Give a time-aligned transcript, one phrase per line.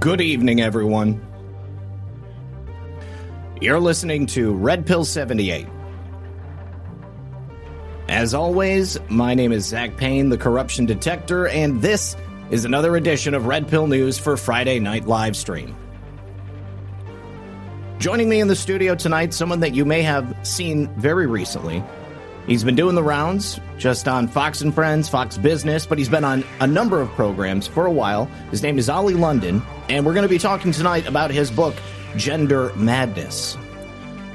[0.00, 1.20] Good evening, everyone.
[3.60, 5.68] You're listening to Red Pill 78.
[8.08, 12.16] As always, my name is Zak Paine, the corruption detector, and this
[12.50, 15.76] is another edition of Red Pill News for Friday Night Live Stream.
[17.98, 21.84] Joining me in the studio tonight, someone that you may have seen very recently.
[22.46, 26.24] He's been doing the rounds just on Fox and Friends, Fox Business, but he's been
[26.24, 28.24] on a number of programs for a while.
[28.50, 31.74] His name is Oli London, and we're going to be talking tonight about his book,
[32.16, 33.58] Gender Madness.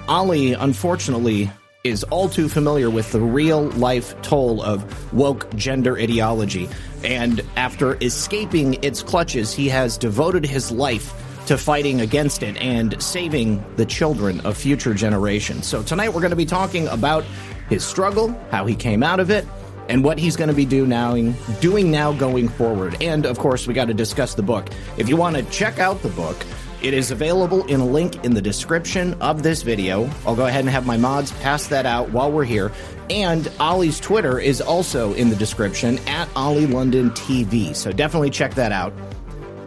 [0.10, 1.50] Oli, unfortunately,
[1.86, 6.68] is all too familiar with the real life toll of woke gender ideology.
[7.06, 11.14] And after escaping its clutches, he has devoted his life
[11.48, 15.66] to fighting against it and saving the children of future generations.
[15.68, 17.24] So tonight we're going to be talking about
[17.70, 19.48] his struggle, how he came out of it,
[19.90, 21.16] and what he's going to be do now,
[21.62, 23.02] doing now going forward.
[23.02, 24.70] And of course, we got to discuss the book.
[24.98, 26.46] If you want to check out the book,
[26.82, 30.10] it is available in a link in the description of this video.
[30.26, 32.72] I'll go ahead and have my mods pass that out while we're here.
[33.10, 37.76] And Oli's Twitter is also in the description at Oli London TV.
[37.76, 38.94] So definitely check that out.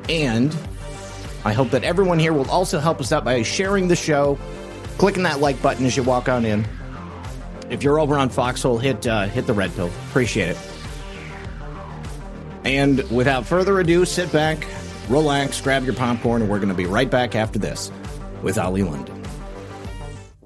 [0.09, 0.57] And
[1.45, 4.39] I hope that everyone here will also help us out by sharing the show,
[4.99, 6.67] clicking that like button as you walk on in.
[7.71, 9.91] If you're over on Foxhole, hit uh, hit the red pill.
[10.09, 10.59] Appreciate it.
[12.65, 14.67] And without further ado, sit back,
[15.09, 17.91] relax, grab your popcorn, and we're going to be right back after this
[18.43, 19.18] with Oli London.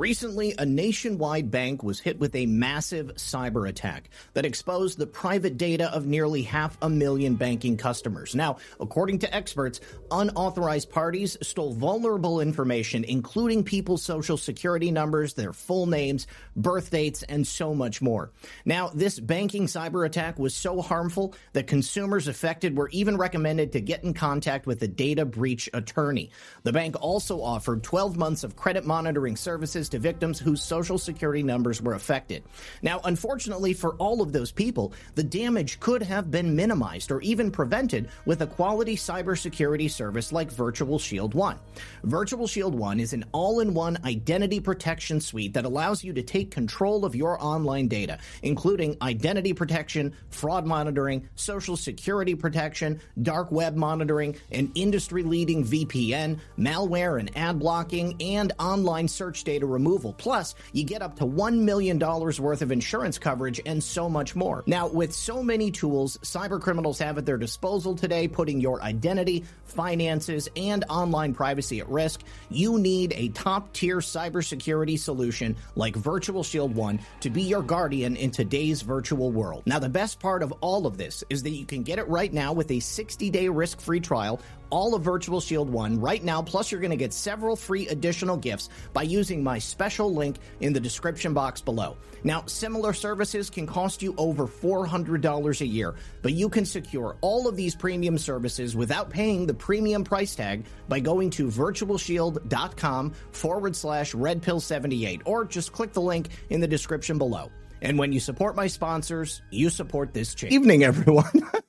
[0.03, 5.57] Recently, a nationwide bank was hit with a massive cyber attack that exposed the private
[5.57, 8.35] data of nearly half a million banking customers.
[8.35, 9.79] Now, according to experts,
[10.11, 16.27] unauthorized parties stole vulnerable information, including people's social security numbers, their full names,
[16.57, 18.33] birth dates, and so much more.
[18.65, 23.81] Now, this banking cyber attack was so harmful that consumers affected were even recommended to
[23.81, 26.33] get in contact with a data breach attorney.
[26.65, 31.43] The bank also offered 12 months of credit monitoring services to victims whose social security
[31.43, 32.43] numbers were affected.
[32.83, 37.51] Now, unfortunately for all of those people, the damage could have been minimized or even
[37.51, 41.59] prevented with a quality cybersecurity service like Virtual Shield 1.
[42.05, 46.23] Virtual Shield 1 is an all in one identity protection suite that allows you to
[46.23, 53.53] take control of your online data, including identity protection, fraud monitoring, social security protection, dark
[53.53, 59.82] web monitoring, an industry leading VPN, malware and ad blocking, and online search data removal
[59.83, 60.13] removal.
[60.13, 64.63] Plus, you get up to $1 million worth of insurance coverage and so much more.
[64.67, 69.45] Now, with so many tools cyber criminals have at their disposal today, putting your identity,
[69.65, 76.45] finances, and online privacy at risk, you need a top tier cybersecurity solution like Virtual
[76.45, 79.65] Shield 1 to be your guardian in today's virtual world.
[79.67, 82.33] Now, the best part of all of this is that you can get it right
[82.33, 84.41] now with a 60 day risk free trial
[84.73, 86.41] all of Virtual Shield 1 right now.
[86.41, 90.73] Plus, you're going to get several free additional gifts by using my special link in
[90.73, 91.99] the description box below.
[92.25, 97.47] Now, similar services can cost you over $400 a year, but you can secure all
[97.47, 103.77] of these premium services without paying the premium price tag by going to virtualshield.com forward
[103.77, 107.51] slash redpill78 or just click the link in the description below.
[107.83, 110.55] And when you support my sponsors, you support this channel.
[110.55, 111.51] Evening, everyone.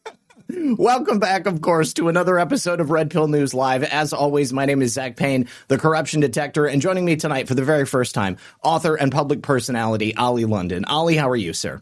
[0.56, 3.82] Welcome back, of course, to another episode of Red Pill News Live.
[3.84, 7.56] As always, my name is Zak Paine, the corruption detector, and joining me tonight for
[7.56, 10.86] the very first time, author and public personality Oli London.
[10.88, 11.82] Oli, how are you, sir?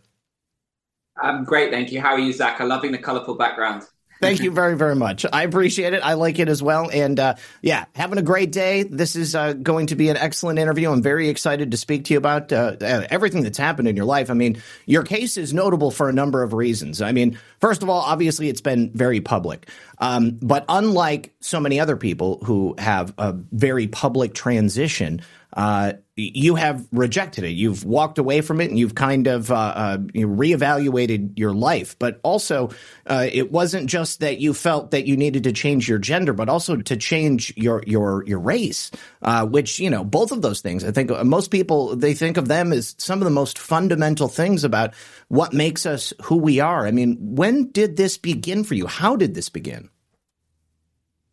[1.21, 1.99] I'm great, thank you.
[1.99, 2.61] How are you, Zak?
[2.61, 3.83] I'm loving the colorful background.
[4.21, 5.25] Thank you very, very much.
[5.33, 6.03] I appreciate it.
[6.03, 6.91] I like it as well.
[6.91, 8.83] And uh, yeah, having a great day.
[8.83, 10.91] This is uh, going to be an excellent interview.
[10.91, 14.29] I'm very excited to speak to you about uh, everything that's happened in your life.
[14.29, 17.01] I mean, your case is notable for a number of reasons.
[17.01, 19.67] I mean, first of all, obviously, it's been very public.
[19.97, 25.21] Um, but unlike so many other people who have a very public transition,
[25.53, 27.51] uh, you have rejected it.
[27.51, 31.97] You've walked away from it, and you've kind of uh, uh, reevaluated your life.
[31.99, 32.69] But also,
[33.05, 36.49] uh, it wasn't just that you felt that you needed to change your gender, but
[36.49, 38.91] also to change your your your race.
[39.21, 40.83] Uh, which you know, both of those things.
[40.83, 44.63] I think most people they think of them as some of the most fundamental things
[44.63, 44.93] about
[45.27, 46.87] what makes us who we are.
[46.87, 48.87] I mean, when did this begin for you?
[48.87, 49.90] How did this begin?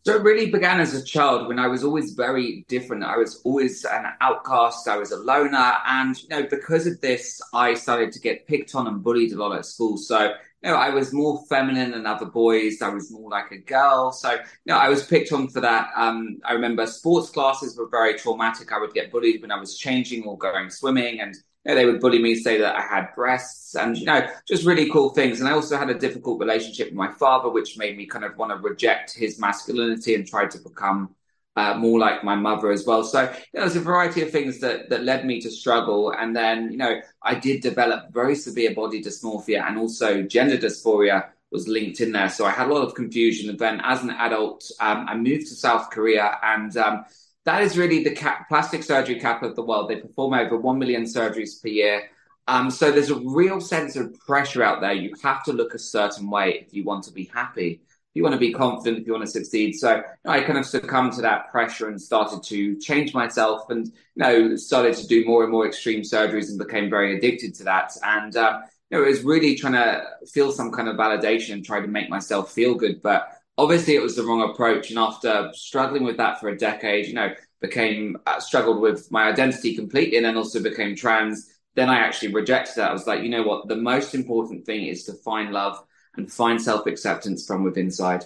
[0.08, 3.04] So it really began as a child when I was always very different.
[3.04, 4.88] I was always an outcast.
[4.88, 5.74] I was a loner.
[5.86, 9.36] And, you know, because of this, I started to get picked on and bullied a
[9.36, 9.98] lot at school.
[9.98, 10.32] So,
[10.62, 12.80] you know, I was more feminine than other boys.
[12.80, 14.10] I was more like a girl.
[14.10, 15.90] So, you know, I was picked on for that.
[15.94, 18.72] Um, I remember sports classes were very traumatic.
[18.72, 21.20] I would get bullied when I was changing or going swimming.
[21.20, 21.34] And
[21.68, 24.90] know, they would bully me, say that I had breasts, and you know, just really
[24.90, 25.40] cool things.
[25.40, 28.36] And I also had a difficult relationship with my father, which made me kind of
[28.36, 31.14] want to reject his masculinity and try to become
[31.56, 33.02] uh, more like my mother as well.
[33.02, 36.12] So you know, there's a variety of things that that led me to struggle.
[36.12, 41.28] And then you know, I did develop very severe body dysmorphia and also gender dysphoria
[41.50, 42.28] was linked in there.
[42.28, 43.50] So I had a lot of confusion.
[43.50, 47.04] And then as an adult, um, I moved to South Korea and um,
[47.48, 49.88] that is really the cap, plastic surgery capital of the world.
[49.88, 52.02] They perform over 1 million surgeries per year.
[52.46, 54.92] Um, so there's a real sense of pressure out there.
[54.92, 58.22] You have to look a certain way if you want to be happy, if you
[58.22, 59.76] want to be confident, if you want to succeed.
[59.76, 63.70] So you know, I kind of succumbed to that pressure and started to change myself
[63.70, 67.54] and, you know, started to do more and more extreme surgeries and became very addicted
[67.54, 67.92] to that.
[68.02, 71.64] And, um, you know, it was really trying to feel some kind of validation and
[71.64, 73.00] try to make myself feel good.
[73.00, 74.88] But obviously it was the wrong approach.
[74.88, 79.24] And after struggling with that for a decade, you know, became uh, struggled with my
[79.28, 81.50] identity completely and then also became trans.
[81.74, 82.90] Then I actually rejected that.
[82.90, 83.68] I was like, you know what?
[83.68, 85.82] The most important thing is to find love
[86.16, 88.24] and find self acceptance from within inside.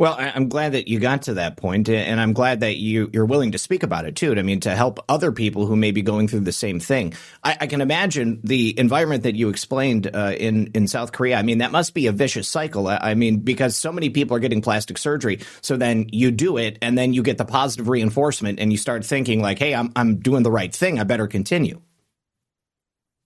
[0.00, 3.26] Well, I'm glad that you got to that point, and I'm glad that you you're
[3.26, 4.34] willing to speak about it too.
[4.34, 7.12] I mean, to help other people who may be going through the same thing.
[7.44, 11.36] I, I can imagine the environment that you explained uh, in in South Korea.
[11.36, 12.88] I mean, that must be a vicious cycle.
[12.88, 16.78] I mean, because so many people are getting plastic surgery, so then you do it,
[16.80, 20.16] and then you get the positive reinforcement, and you start thinking like, "Hey, I'm I'm
[20.20, 20.98] doing the right thing.
[20.98, 21.82] I better continue."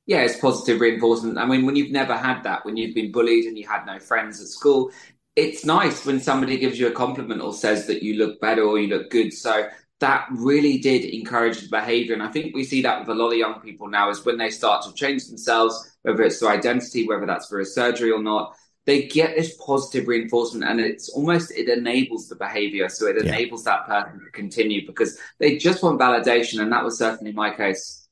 [0.06, 1.38] yeah, it's positive reinforcement.
[1.38, 3.98] I mean, when you've never had that, when you've been bullied and you had no
[3.98, 4.90] friends at school,
[5.36, 8.78] it's nice when somebody gives you a compliment or says that you look better or
[8.78, 9.32] you look good.
[9.32, 9.68] So
[10.00, 12.14] that really did encourage the behavior.
[12.14, 14.38] And I think we see that with a lot of young people now is when
[14.38, 18.22] they start to change themselves, whether it's their identity, whether that's for a surgery or
[18.22, 18.54] not,
[18.86, 22.88] they get this positive reinforcement and it's almost it enables the behavior.
[22.88, 23.78] So it enables yeah.
[23.78, 26.60] that person to continue because they just want validation.
[26.60, 28.06] And that was certainly my case.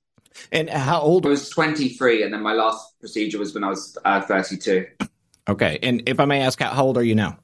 [0.50, 1.26] And how old?
[1.26, 4.86] I was 23, and then my last procedure was when I was uh, 32.
[5.48, 5.78] Okay.
[5.82, 7.38] And if I may ask, how old are you now?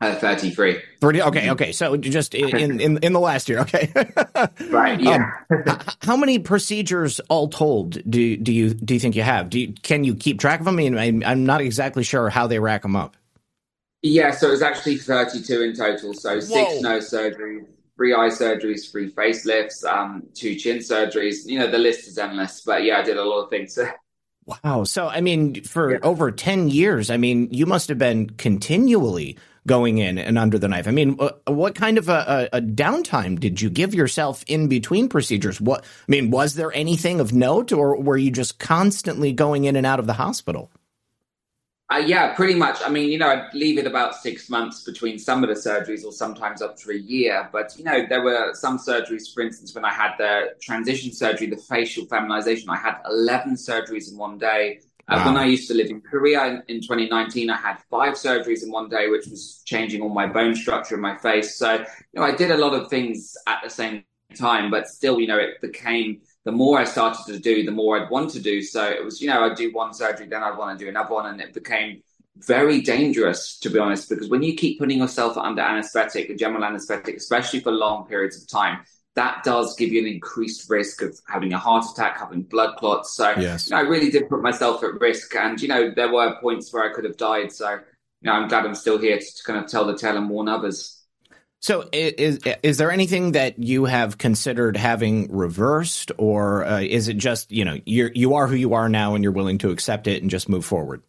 [0.00, 0.82] Uh, 33.
[1.00, 1.72] 30, okay, okay.
[1.72, 3.90] So just in, in, in the last year, okay.
[4.70, 5.30] right, yeah.
[5.50, 9.48] Um, how many procedures all told do do you do you think you have?
[9.48, 10.78] Do you, can you keep track of them?
[10.78, 13.16] I mean, I'm not exactly sure how they rack them up.
[14.02, 16.12] Yeah, so it was actually 32 in total.
[16.12, 16.40] So Whoa.
[16.40, 17.64] six nose surgeries,
[17.96, 21.46] three eye surgeries, three facelifts, um, two chin surgeries.
[21.46, 22.60] You know, the list is endless.
[22.60, 23.78] But yeah, I did a lot of things.
[24.46, 24.84] Wow.
[24.84, 25.98] So, I mean, for yeah.
[26.02, 30.68] over 10 years, I mean, you must have been continually going in and under the
[30.68, 30.86] knife.
[30.86, 35.58] I mean, what kind of a, a, downtime did you give yourself in between procedures?
[35.60, 39.76] What, I mean, was there anything of note or were you just constantly going in
[39.76, 40.70] and out of the hospital?
[41.92, 42.78] Uh, yeah, pretty much.
[42.82, 46.02] I mean, you know, I'd leave it about six months between some of the surgeries,
[46.02, 47.48] or sometimes up to a year.
[47.52, 51.48] But you know, there were some surgeries, for instance, when I had the transition surgery,
[51.48, 54.80] the facial feminization, I had eleven surgeries in one day.
[55.08, 55.22] Uh.
[55.24, 58.72] When I used to live in Korea in, in, 2019, I had five surgeries in
[58.72, 61.58] one day, which was changing all my bone structure in my face.
[61.58, 65.20] So, you know, I did a lot of things at the same time, but still,
[65.20, 68.40] you know, it became the more I started to do, the more I'd want to
[68.40, 68.62] do.
[68.62, 71.14] So it was, you know, I'd do one surgery, then I'd want to do another
[71.14, 71.26] one.
[71.26, 72.02] And it became
[72.36, 76.64] very dangerous, to be honest, because when you keep putting yourself under anesthetic, a general
[76.64, 78.80] anesthetic, especially for long periods of time,
[79.14, 83.14] that does give you an increased risk of having a heart attack, having blood clots.
[83.14, 83.70] So yes.
[83.70, 85.36] you know, I really did put myself at risk.
[85.36, 87.52] And, you know, there were points where I could have died.
[87.52, 87.78] So, you
[88.22, 90.48] know, I'm glad I'm still here to, to kind of tell the tale and warn
[90.48, 91.03] others.
[91.64, 97.16] So, is is there anything that you have considered having reversed, or uh, is it
[97.16, 100.06] just you know you you are who you are now, and you're willing to accept
[100.06, 101.00] it and just move forward?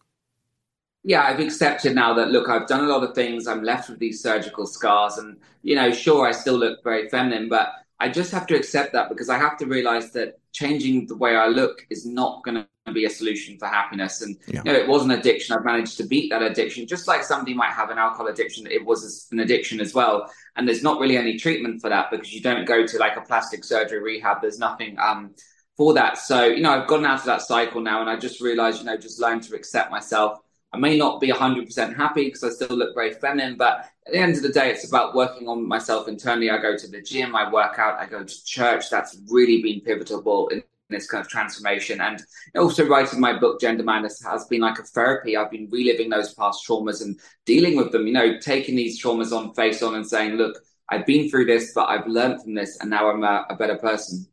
[1.04, 3.46] Yeah, I've accepted now that look, I've done a lot of things.
[3.46, 7.50] I'm left with these surgical scars, and you know, sure, I still look very feminine,
[7.50, 11.16] but I just have to accept that because I have to realize that changing the
[11.16, 14.22] way I look is not going to be a solution for happiness.
[14.22, 14.62] And yeah.
[14.64, 15.56] you know, it was an addiction.
[15.56, 18.66] I've managed to beat that addiction, just like somebody might have an alcohol addiction.
[18.66, 20.30] It was an addiction as well.
[20.56, 23.22] And there's not really any treatment for that because you don't go to like a
[23.22, 24.40] plastic surgery rehab.
[24.40, 25.34] There's nothing um,
[25.76, 26.18] for that.
[26.18, 28.86] So you know, I've gotten out of that cycle now, and I just realized, you
[28.86, 30.40] know, just learn to accept myself
[30.76, 34.18] I may not be 100% happy because I still look very feminine, but at the
[34.18, 36.50] end of the day, it's about working on myself internally.
[36.50, 38.90] I go to the gym, I work out, I go to church.
[38.90, 42.00] That's really been pivotal in this kind of transformation.
[42.00, 42.22] And
[42.56, 45.36] also writing my book, Gender Madness, has been like a therapy.
[45.36, 49.32] I've been reliving those past traumas and dealing with them, you know, taking these traumas
[49.32, 52.78] on face on and saying, look, I've been through this, but I've learned from this
[52.80, 54.26] and now I'm a, a better person.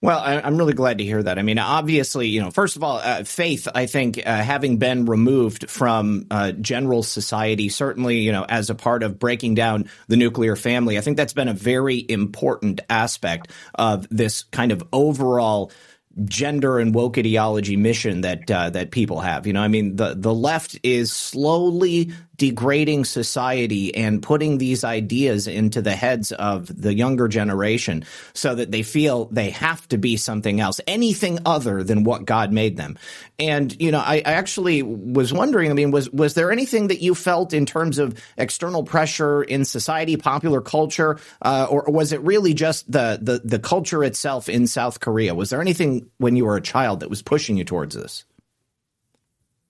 [0.00, 1.40] Well, I, am really glad to hear that.
[1.40, 5.06] I mean, obviously, you know, first of all, uh, faith, I think, uh, having been
[5.06, 10.16] removed from uh, general society, certainly, you know, as a part of breaking down the
[10.16, 15.72] nuclear family, I think that's been a very important aspect of this kind of overall
[16.24, 19.48] gender and woke ideology mission that uh, that people have.
[19.48, 25.48] You know, I mean, the the left is slowly degrading society and putting these ideas
[25.48, 30.16] into the heads of the younger generation so that they feel they have to be
[30.16, 32.96] something else, anything other than what God made them.
[33.40, 37.02] And, you know, I, I actually was wondering, I mean, was, was there anything that
[37.02, 42.20] you felt in terms of external pressure in society, popular culture, uh, or, was it
[42.20, 45.34] really just the, the, the culture itself in South Korea?
[45.34, 48.24] Was there anything when you were a child that was pushing you towards this?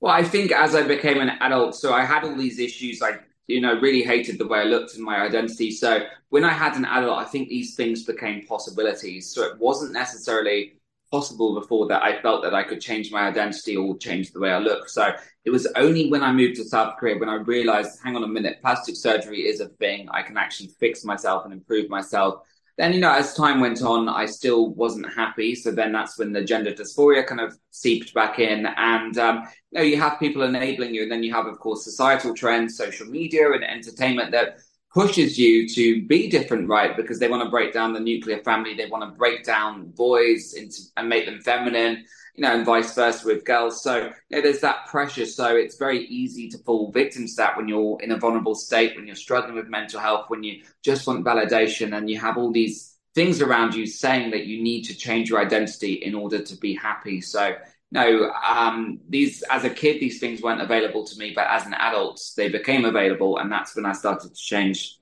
[0.00, 3.02] Well, I think as I became an adult, so I had all these issues.
[3.02, 5.70] I, you know, really hated the way I looked and my identity.
[5.70, 9.32] So when I had an adult, I think these things became possibilities.
[9.32, 10.74] So it wasn't necessarily
[11.10, 14.50] possible before that I felt that I could change my identity or change the way
[14.50, 14.88] I look.
[14.90, 15.10] So
[15.44, 18.28] it was only when I moved to South Korea when I realized, hang on a
[18.28, 20.08] minute, plastic surgery is a thing.
[20.10, 22.42] I can actually fix myself and improve myself
[22.78, 25.54] then you know as time went on i still wasn't happy.
[25.54, 28.66] So then that's when the gender dysphoria kind of seeped back in.
[28.66, 31.02] And um, you know you have people enabling you.
[31.02, 34.58] And then you have of course societal trends social media and entertainment that
[34.94, 36.96] pushes you to be different right?
[36.96, 38.74] Because they want to break down the nuclear family.
[38.74, 42.04] They want to break down boys into, and make them feminine
[42.38, 43.82] you know, and vice versa with girls.
[43.82, 45.26] So, you know, there's that pressure.
[45.26, 48.94] So it's very easy to fall victim to that when you're in a vulnerable state,
[48.94, 52.52] when you're struggling with mental health, when you just want validation and you have all
[52.52, 56.56] these things around you saying that you need to change your identity in order to
[56.58, 57.20] be happy.
[57.20, 57.56] So,
[57.90, 61.74] no, um, these as a kid, these things weren't available to me, but as an
[61.74, 64.97] adult, they became available, and that's when I started to change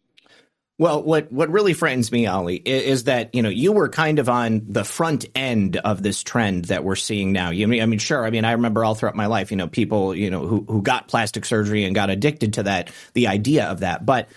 [0.78, 4.28] well, what what really frightens me, Oli, is, that you know you were kind of
[4.28, 7.50] on the front end of this trend that we're seeing now.
[7.50, 8.26] You I mean, sure.
[8.26, 10.82] I mean, I remember all throughout my life, you know, people you know who who
[10.82, 14.28] got plastic surgery and got addicted to that, the idea of that, but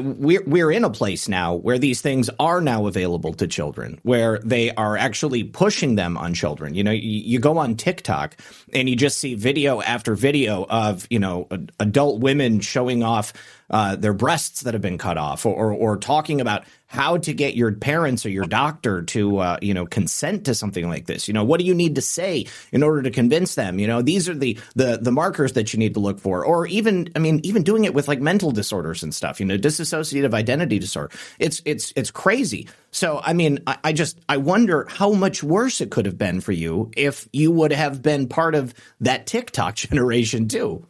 [0.00, 4.38] we're we're in a place now where these things are now available to children, where
[4.40, 6.74] they are actually pushing them on children.
[6.74, 8.36] You know, you, you go on TikTok
[8.72, 11.48] and you just see video after video of you know
[11.80, 13.32] adult women showing off
[13.70, 17.34] uh, their breasts that have been cut off, or, or, or talking about how to
[17.34, 21.28] get your parents or your doctor to uh, you know consent to something like this.
[21.28, 23.78] You know, what do you need to say in order to convince them?
[23.78, 26.66] You know, these are the the the markers that you need to look for, or
[26.66, 29.38] even I mean, even doing it with like mental disorders and stuff.
[29.38, 31.14] You know, dissociative identity disorder.
[31.38, 32.68] It's it's it's crazy.
[32.90, 36.40] So I mean, I, I just I wonder how much worse it could have been
[36.40, 40.86] for you if you would have been part of that TikTok generation too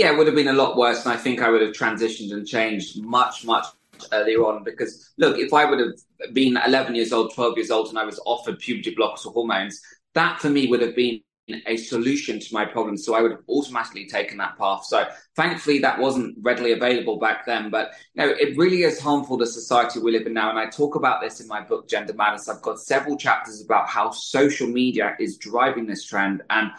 [0.00, 1.04] yeah, it would have been a lot worse.
[1.04, 3.66] And I think I would have transitioned and changed much, much
[4.12, 4.64] earlier on.
[4.64, 8.04] Because look, if I would have been 11 years old, 12 years old, and I
[8.04, 9.78] was offered puberty blockers or hormones,
[10.14, 11.20] that for me would have been
[11.66, 12.96] a solution to my problem.
[12.96, 14.86] So I would have automatically taken that path.
[14.86, 15.04] So
[15.36, 17.68] thankfully that wasn't readily available back then.
[17.68, 20.48] But you know, it really is harmful to society we live in now.
[20.48, 22.48] And I talk about this in my book, Gender Madness.
[22.48, 26.42] I've got several chapters about how social media is driving this trend.
[26.48, 26.70] And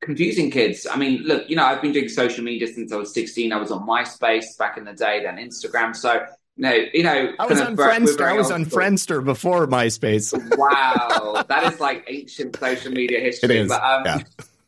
[0.00, 0.86] confusing kids.
[0.90, 3.52] I mean, look, you know, I've been doing social media since I was 16.
[3.52, 5.94] I was on MySpace back in the day, then Instagram.
[5.94, 6.24] So,
[6.56, 8.24] no, you know, I was on Friendster.
[8.24, 10.32] I was on Friendster before MySpace.
[10.56, 13.56] wow, that is like ancient social media history.
[13.56, 13.68] It is.
[13.68, 14.22] But, um, yeah.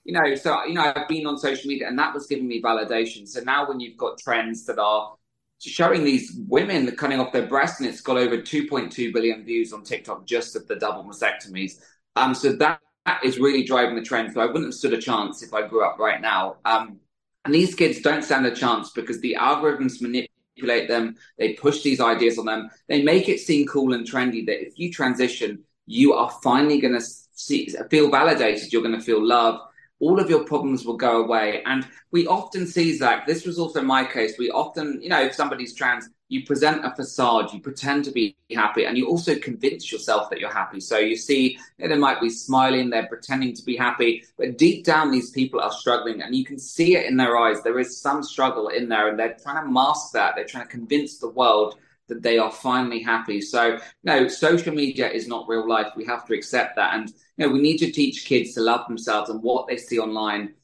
[0.04, 2.62] You know, so you know, I've been on social media, and that was giving me
[2.62, 3.28] validation.
[3.28, 5.14] So now, when you've got trends that are
[5.60, 9.82] showing these women cutting off their breasts, and it's got over 2.2 billion views on
[9.84, 11.80] TikTok just of the double mastectomies.
[12.16, 14.32] Um, so that that is really driving the trend.
[14.32, 16.56] So I wouldn't have stood a chance if I grew up right now.
[16.64, 17.00] Um,
[17.44, 21.16] and these kids don't stand a chance because the algorithms manipulate them.
[21.36, 22.70] They push these ideas on them.
[22.88, 26.98] They make it seem cool and trendy that if you transition, you are finally going
[27.00, 28.72] to feel validated.
[28.72, 29.60] You're going to feel love.
[29.98, 31.62] All of your problems will go away.
[31.64, 34.36] And we often see, Zak, this was also my case.
[34.38, 38.36] We often, you know, if somebody's trans, you present a facade, you pretend to be
[38.54, 40.78] happy, and you also convince yourself that you're happy.
[40.78, 45.10] So you see they might be smiling, they're pretending to be happy, but deep down,
[45.10, 47.62] these people are struggling, and you can see it in their eyes.
[47.62, 50.36] There is some struggle in there, and they're trying to mask that.
[50.36, 51.74] They're trying to convince the world
[52.06, 53.40] that they are finally happy.
[53.40, 55.88] So, no, social media is not real life.
[55.96, 56.94] We have to accept that.
[56.94, 59.98] And, you know, we need to teach kids to love themselves and what they see
[59.98, 60.54] online.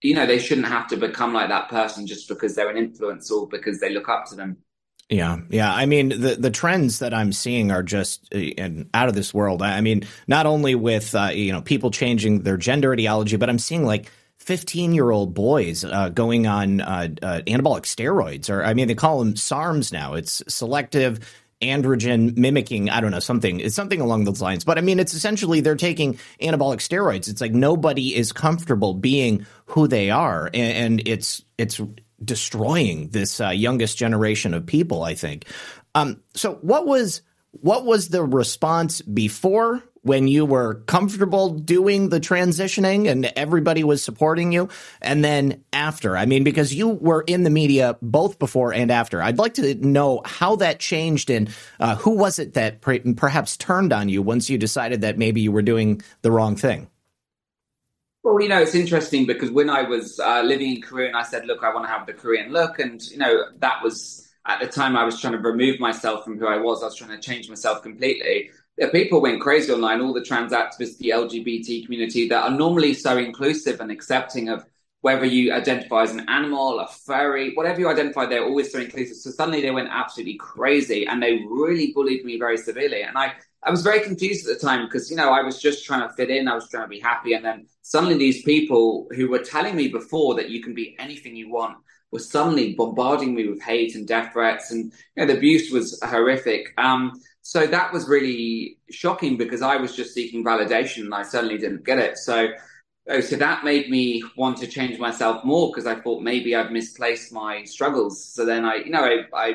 [0.00, 3.42] You know, they shouldn't have to become like that person just because they're an influencer
[3.42, 4.56] or because they look up to them.
[5.08, 5.72] Yeah, yeah.
[5.72, 9.60] I mean, the the trends that I'm seeing are just uh, out of this world.
[9.62, 13.58] I mean, not only with uh, you know people changing their gender ideology, but I'm
[13.58, 18.74] seeing like 15 year old boys uh, going on uh, uh, anabolic steroids, or I
[18.74, 20.14] mean, they call them SARMs now.
[20.14, 21.20] It's selective
[21.62, 22.90] androgen mimicking.
[22.90, 23.60] I don't know something.
[23.60, 24.64] It's something along those lines.
[24.64, 27.28] But I mean, it's essentially they're taking anabolic steroids.
[27.28, 30.56] It's like nobody is comfortable being who they are, and,
[31.00, 31.80] and it's it's
[32.24, 35.02] destroying this uh, youngest generation of people.
[35.02, 35.46] I think.
[35.94, 42.18] Um, so, what was what was the response before when you were comfortable doing the
[42.18, 44.68] transitioning and everybody was supporting you
[45.00, 49.22] and then after i mean because you were in the media both before and after
[49.22, 53.92] i'd like to know how that changed and uh, who was it that perhaps turned
[53.92, 56.88] on you once you decided that maybe you were doing the wrong thing
[58.22, 61.22] well, you know, it's interesting because when I was uh, living in Korea and I
[61.22, 62.78] said, look, I want to have the Korean look.
[62.78, 66.38] And, you know, that was at the time I was trying to remove myself from
[66.38, 66.82] who I was.
[66.82, 70.00] I was trying to change myself completely yeah, people went crazy online.
[70.00, 74.64] All the trans activists, the LGBT community that are normally so inclusive and accepting of
[75.02, 79.16] whether you identify as an animal, a furry, whatever you identify, they're always so inclusive.
[79.16, 83.02] So suddenly they went absolutely crazy and they really bullied me very severely.
[83.02, 85.84] And I, I was very confused at the time because, you know, I was just
[85.84, 86.48] trying to fit in.
[86.48, 87.34] I was trying to be happy.
[87.34, 91.36] And then suddenly these people who were telling me before that you can be anything
[91.36, 91.76] you want
[92.10, 94.72] were suddenly bombarding me with hate and death threats.
[94.72, 96.74] And, you know, the abuse was horrific.
[96.76, 101.58] Um, so that was really shocking because I was just seeking validation and I certainly
[101.58, 102.18] didn't get it.
[102.18, 102.48] So,
[103.08, 106.72] oh, so that made me want to change myself more because I thought maybe I've
[106.72, 108.24] misplaced my struggles.
[108.24, 109.54] So then I, you know, I, I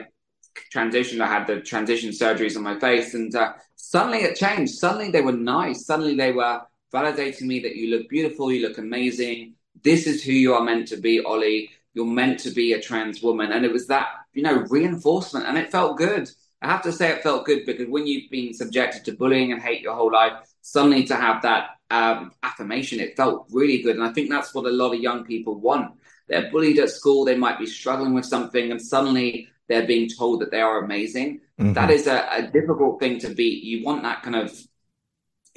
[0.73, 1.21] transitioned.
[1.21, 4.75] I had the transition surgeries on my face, and uh, suddenly it changed.
[4.75, 5.85] Suddenly they were nice.
[5.85, 6.61] Suddenly they were
[6.93, 9.53] validating me that you look beautiful, you look amazing.
[9.83, 11.69] This is who you are meant to be, Oli.
[11.93, 15.57] You're meant to be a trans woman, and it was that you know reinforcement, and
[15.57, 16.29] it felt good.
[16.61, 19.61] I have to say it felt good because when you've been subjected to bullying and
[19.61, 23.95] hate your whole life, suddenly to have that um, affirmation, it felt really good.
[23.95, 25.93] And I think that's what a lot of young people want.
[26.27, 30.41] They're bullied at school, they might be struggling with something, and suddenly they're being told
[30.41, 31.41] that they are amazing.
[31.59, 31.73] Mm-hmm.
[31.73, 33.63] That is a, a difficult thing to beat.
[33.63, 34.51] You want that kind of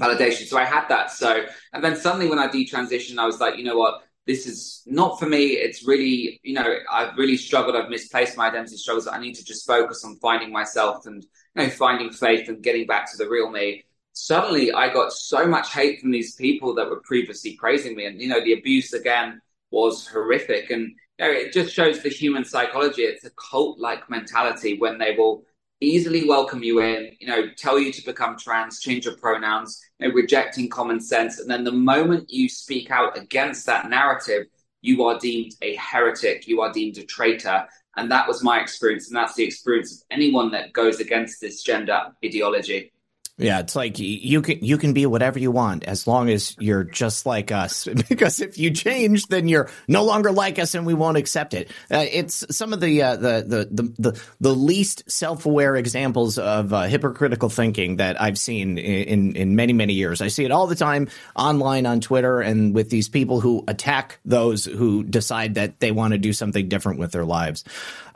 [0.01, 0.47] validation.
[0.47, 1.11] So I had that.
[1.11, 4.03] So, and then suddenly when I detransitioned, I was like, you know what?
[4.31, 5.53] this is not for me.
[5.53, 7.75] It's really, you know, I've really struggled.
[7.75, 9.09] I've misplaced my identity struggles.
[9.09, 12.87] I need to just focus on finding myself and, you know, finding faith and getting
[12.87, 13.85] back to the real me.
[14.13, 18.07] Suddenly, I got so much hate from these people that were previously praising me.
[18.07, 20.71] And, you know, the abuse again was horrific.
[20.71, 23.03] And, you know, it just shows the human psychology.
[23.03, 25.45] It's a cult like mentality when they will
[25.81, 30.09] easily welcome you in, you know, tell you to become trans, change your pronouns, you
[30.09, 31.39] know, rejecting common sense.
[31.39, 34.47] And then the moment you speak out against that narrative,
[34.81, 37.67] you are deemed a heretic, you are deemed a traitor.
[37.97, 39.09] And that was my experience.
[39.09, 42.93] And that's the experience of anyone that goes against this gender ideology.
[43.41, 46.85] Yeah, it's like you can you can be whatever you want as long as you're
[46.85, 47.89] just like us.
[48.09, 51.71] because if you change, then you're no longer like us, and we won't accept it.
[51.91, 56.39] Uh, it's some of the, uh, the, the the the the least self aware examples
[56.39, 60.21] of uh, hypocritical thinking that I've seen in in many many years.
[60.21, 64.19] I see it all the time online on Twitter and with these people who attack
[64.25, 67.65] those who decide that they want to do something different with their lives.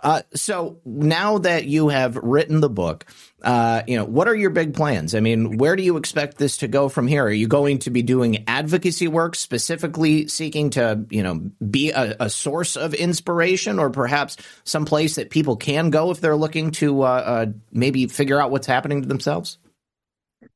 [0.05, 3.07] Uh, so now that you have written the book,
[3.45, 5.15] uh, you know, what are your big plans?
[5.15, 7.25] I mean, where do you expect this to go from here?
[7.25, 12.17] Are you going to be doing advocacy work specifically seeking to, you know, be a,
[12.21, 16.71] a source of inspiration or perhaps some place that people can go if they're looking
[16.73, 19.59] to uh, uh maybe figure out what's happening to themselves?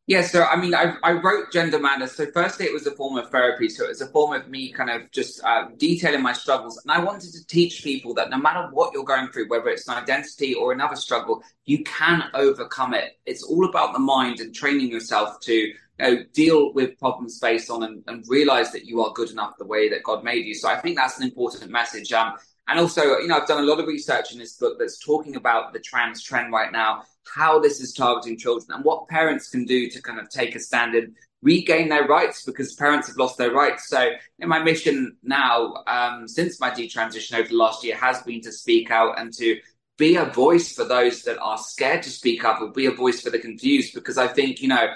[0.08, 2.16] Yeah, so I mean, I, I wrote Gender Madness.
[2.16, 3.68] So, firstly, it was a form of therapy.
[3.68, 6.80] So, it was a form of me kind of just uh, detailing my struggles.
[6.82, 9.86] And I wanted to teach people that no matter what you're going through, whether it's
[9.86, 13.18] an identity or another struggle, you can overcome it.
[13.26, 17.68] It's all about the mind and training yourself to you know, deal with problems based
[17.68, 20.54] on and, and, realize that you are good enough the way that God made you.
[20.54, 22.14] So, I think that's an important message.
[22.14, 22.32] Um,
[22.66, 25.36] and also, you know, I've done a lot of research in this book that's talking
[25.36, 27.02] about the trans trend right now
[27.34, 30.60] how this is targeting children and what parents can do to kind of take a
[30.60, 33.88] stand and regain their rights because parents have lost their rights.
[33.88, 38.40] So, in my mission now, um, since my detransition over the last year, has been
[38.42, 39.58] to speak out and to
[39.98, 43.20] be a voice for those that are scared to speak up or be a voice
[43.20, 44.86] for the confused because I think, you know,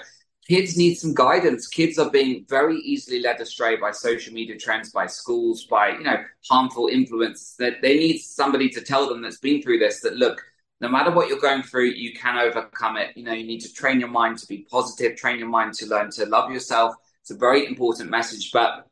[0.47, 1.67] kids need some guidance.
[1.67, 6.03] Kids are being very easily led astray by social media trends, by schools, by, you
[6.03, 10.15] know, harmful influence that they need somebody to tell them that's been through this that
[10.15, 10.41] look,
[10.83, 13.15] no matter what you're going through, you can overcome it.
[13.15, 15.85] You know, you need to train your mind to be positive, train your mind to
[15.85, 16.93] learn to love yourself.
[17.21, 18.85] It's a very important message, but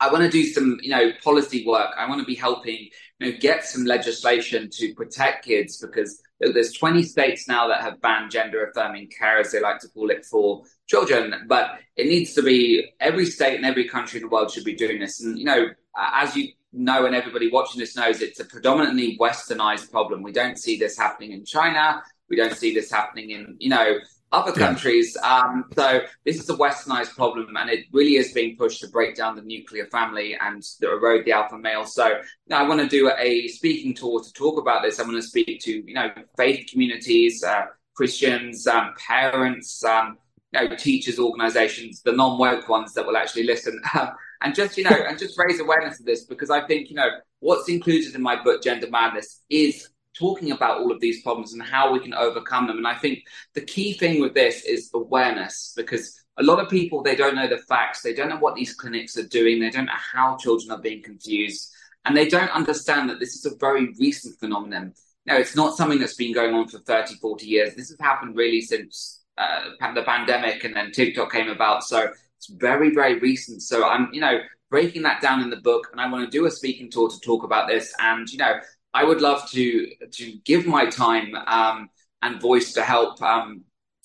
[0.00, 1.90] I want to do some, you know, policy work.
[1.96, 2.88] I want to be helping,
[3.20, 8.00] you know, get some legislation to protect kids because there's 20 states now that have
[8.00, 11.46] banned gender affirming care, as they like to call it, for children.
[11.46, 14.74] But it needs to be every state and every country in the world should be
[14.74, 15.22] doing this.
[15.22, 19.90] And, you know, as you know, and everybody watching this knows, it's a predominantly westernized
[19.90, 20.22] problem.
[20.22, 22.02] We don't see this happening in China.
[22.28, 23.98] We don't see this happening in, you know,
[24.32, 25.16] other countries.
[25.20, 25.38] Yeah.
[25.38, 29.16] Um, so this is a westernized problem, and it really is being pushed to break
[29.16, 31.86] down the nuclear family and erode the alpha male.
[31.86, 35.00] So I want to do a speaking tour to talk about this.
[35.00, 40.18] I want to speak to you know faith communities, uh, Christians, um, parents, um,
[40.52, 43.80] you know, teachers, organisations, the non woke ones that will actually listen.
[44.42, 47.08] and just you know, and just raise awareness of this because I think you know
[47.40, 51.62] what's included in my book, Gender Madness, is talking about all of these problems and
[51.62, 52.78] how we can overcome them.
[52.78, 53.22] And I think
[53.54, 57.48] the key thing with this is awareness because a lot of people they don't know
[57.48, 60.70] the facts, they don't know what these clinics are doing, they don't know how children
[60.70, 61.72] are being confused,
[62.04, 64.94] and they don't understand that this is a very recent phenomenon.
[65.26, 67.74] No, it's not something that's been going on for 30, 40 years.
[67.74, 71.84] This has happened really since uh, the pandemic and then TikTok came about.
[71.84, 73.62] So it's very, very recent.
[73.62, 74.38] So I'm, you know,
[74.70, 77.20] breaking that down in the book and I want to do a speaking tour to
[77.20, 77.92] talk about this.
[77.98, 78.54] And, you know,
[78.94, 81.90] I would love to to give my time um,
[82.22, 83.64] and voice to help um,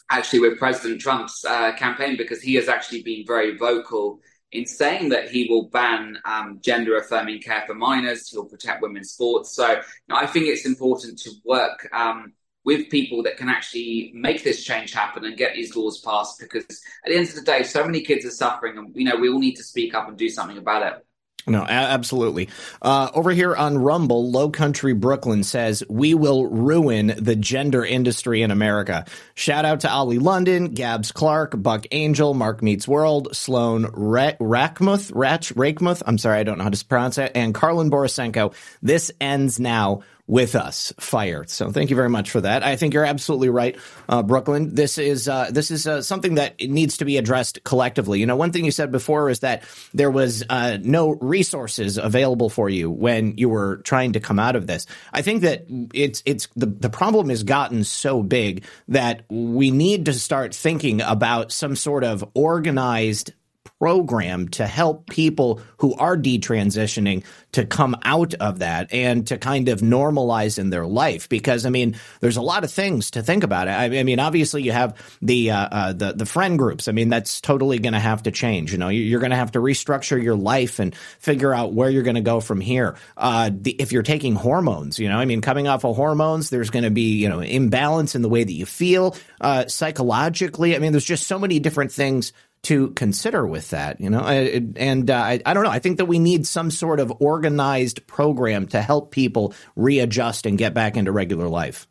[0.10, 4.20] actually with President Trump's uh, campaign because he has actually been very vocal
[4.52, 9.12] in saying that he will ban um, gender affirming care for minors, he'll protect women's
[9.12, 9.56] sports.
[9.56, 12.34] So you know, I think it's important to work um,
[12.66, 16.64] with people that can actually make this change happen and get these laws passed because
[16.64, 19.30] at the end of the day, so many kids are suffering and you know we
[19.30, 21.06] all need to speak up and do something about it.
[21.46, 22.48] No, absolutely.
[22.82, 28.42] Uh, over here on Rumble, Low Country Brooklyn says, We will ruin the gender industry
[28.42, 29.06] in America.
[29.36, 35.12] Shout out to Oli London, Gabs Clark, Buck Angel, Mark Meets World, Sloan Ra- Rackmuth,
[35.14, 38.54] Ratch, Rakemuth, I'm sorry, I don't know how to pronounce it, and Karlin Borisenko.
[38.82, 41.44] This ends now with us fire.
[41.48, 42.64] So thank you very much for that.
[42.64, 44.74] I think you're absolutely right, uh, Brooklyn.
[44.74, 48.20] This is uh, this is uh, something that needs to be addressed collectively.
[48.20, 52.50] You know, one thing you said before is that there was uh, no resources available
[52.50, 54.86] for you when you were trying to come out of this.
[55.12, 60.06] I think that it's it's the the problem has gotten so big that we need
[60.06, 63.34] to start thinking about some sort of organized
[63.80, 69.70] program to help people who are detransitioning to come out of that and to kind
[69.70, 71.30] of normalize in their life.
[71.30, 73.68] Because I mean, there's a lot of things to think about.
[73.68, 76.88] I, mean, obviously you have the uh, uh, the the friend groups.
[76.88, 78.72] I mean, that's totally going to have to change.
[78.72, 82.04] You know, you're going to have to restructure your life and figure out where you're
[82.04, 82.96] going to go from here.
[83.18, 86.70] Uh, the, if you're taking hormones, you know, I mean, coming off of hormones, there's
[86.70, 90.76] going to be you know imbalance in the way that you feel uh, psychologically.
[90.76, 95.12] I mean, there's just so many different things to consider with that, you know, and
[95.12, 95.70] uh, I, I don't know.
[95.70, 100.58] I think that we need some sort of organized program to help people readjust and
[100.58, 101.88] get back into regular life.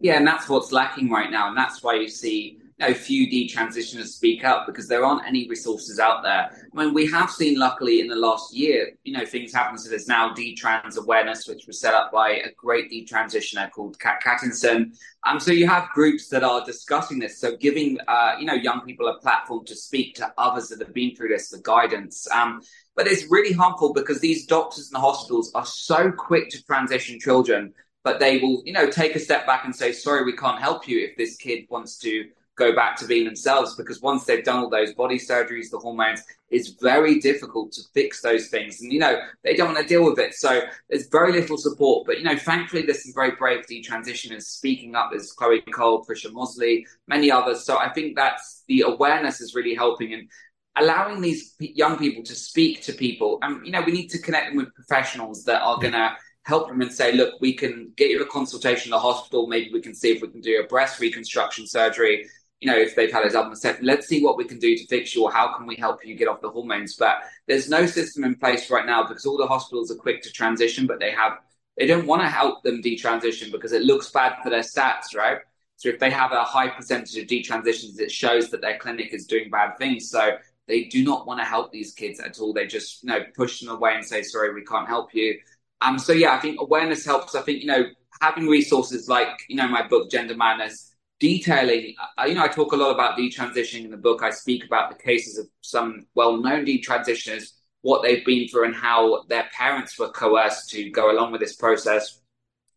[0.00, 4.08] Yeah, and that's what's lacking right now, and that's why you see know, few detransitioners
[4.08, 6.50] speak up because there aren't any resources out there.
[6.50, 9.78] I mean, we have seen, luckily, in the last year, you know, things happen.
[9.78, 14.22] So there's now detrans awareness, which was set up by a great detransitioner called Kat
[14.24, 14.96] Cattinson.
[15.26, 17.38] Um, so you have groups that are discussing this.
[17.38, 20.94] So giving, uh, you know, young people a platform to speak to others that have
[20.94, 22.28] been through this for guidance.
[22.30, 22.62] Um,
[22.96, 27.74] but it's really harmful because these doctors and hospitals are so quick to transition children
[28.02, 30.88] but they will, you know, take a step back and say, sorry, we can't help
[30.88, 34.60] you if this kid wants to go back to being themselves because once they've done
[34.60, 38.82] all those body surgeries, the hormones, it's very difficult to fix those things.
[38.82, 40.34] And, you know, they don't want to deal with it.
[40.34, 42.06] So there's very little support.
[42.06, 45.08] But, you know, thankfully, there's some very brave detransitioners speaking up.
[45.10, 47.64] There's Chloe Cole, Prisha Mosley, many others.
[47.64, 50.12] So I think that's the awareness is really helping.
[50.12, 50.28] And
[50.76, 53.38] allowing these young people to speak to people.
[53.42, 56.68] And, you know, we need to connect them with professionals that are going to help
[56.68, 59.46] them and say, look, we can get you a consultation in the hospital.
[59.46, 62.26] Maybe we can see if we can do a breast reconstruction surgery
[62.60, 64.86] you know, if they've had a double mastectomy, let's see what we can do to
[64.86, 66.94] fix you or how can we help you get off the hormones.
[66.94, 70.32] But there's no system in place right now because all the hospitals are quick to
[70.32, 71.38] transition, but they have
[71.78, 75.38] they don't want to help them detransition because it looks bad for their stats, right?
[75.76, 79.26] So if they have a high percentage of detransitions, it shows that their clinic is
[79.26, 80.10] doing bad things.
[80.10, 80.36] So
[80.68, 82.52] they do not want to help these kids at all.
[82.52, 85.38] They just, you know, push them away and say, sorry, we can't help you.
[85.80, 87.34] Um, so yeah, I think awareness helps.
[87.34, 87.84] I think, you know,
[88.20, 90.89] having resources like, you know, my book, Gender Madness,
[91.20, 91.94] detailing,
[92.26, 94.22] you know, I talk a lot about detransitioning in the book.
[94.22, 97.52] I speak about the cases of some well known detransitioners,
[97.82, 101.54] what they've been through, and how their parents were coerced to go along with this
[101.54, 102.20] process.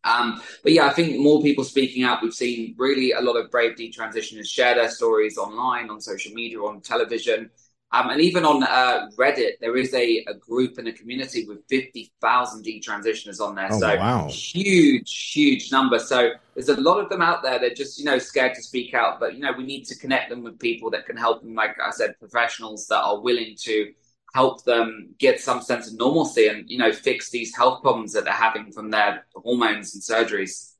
[0.04, 2.22] Um, but yeah, I think more people speaking out.
[2.22, 6.58] We've seen really a lot of brave detransitioners share their stories online, on social media,
[6.58, 7.50] on television.
[7.94, 11.60] Um, and even on uh, Reddit, there is a, a, group and a community with
[11.68, 13.68] 50,000 detransitioners on there.
[13.70, 14.28] Oh, so wow.
[14.28, 16.00] huge, huge number.
[16.00, 17.60] So there's a lot of them out there.
[17.60, 19.20] They're just, you know, scared to speak out.
[19.20, 21.76] But, you know, we need to connect them with people that can help them, like
[21.80, 23.92] I said, professionals that are willing to
[24.34, 28.24] help them get some sense of normalcy and, you know, fix these health problems that
[28.24, 30.74] they're having from their hormones and surgeries.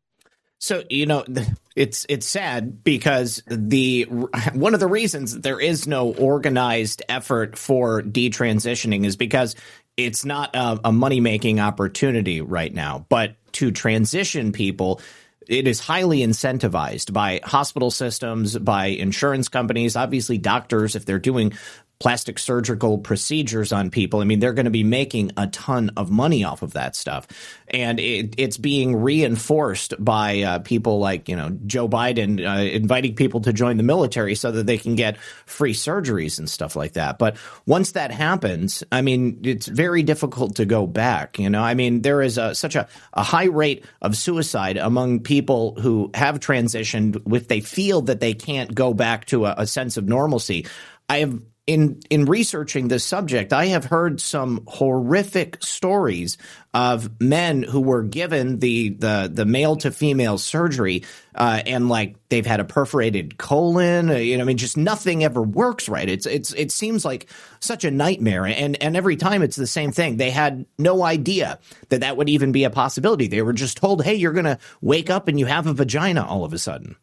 [0.59, 1.24] So you know,
[1.76, 4.02] it's it's sad because the
[4.52, 9.56] one of the reasons there is no organized effort for detransitioning is because
[9.96, 13.06] it's not a, a money making opportunity right now.
[13.08, 15.00] But to transition people,
[15.46, 21.52] it is highly incentivized by hospital systems, by insurance companies, obviously doctors if they're doing
[21.98, 24.20] plastic surgical procedures on people.
[24.20, 27.26] I mean, they're going to be making a ton of money off of that stuff.
[27.68, 33.14] And it, it's being reinforced by uh, people like, you know, Joe Biden uh, inviting
[33.14, 36.94] people to join the military so that they can get free surgeries and stuff like
[36.94, 37.18] that.
[37.18, 41.38] But once that happens, I mean, it's very difficult to go back.
[41.38, 45.20] You know, I mean, there is a, such a, a high rate of suicide among
[45.20, 49.66] people who have transitioned if they feel that they can't go back to a, a
[49.66, 50.66] sense of normalcy.
[51.09, 56.37] I have in in researching this subject, I have heard some horrific stories
[56.74, 62.16] of men who were given the the the male to female surgery, uh, and like
[62.29, 64.11] they've had a perforated colon.
[64.11, 66.09] Uh, you know, I mean, just nothing ever works right.
[66.09, 69.90] It's it's it seems like such a nightmare, and and every time it's the same
[69.90, 70.18] thing.
[70.18, 73.27] They had no idea that that would even be a possibility.
[73.27, 76.27] They were just told, "Hey, you're going to wake up and you have a vagina
[76.27, 76.96] all of a sudden."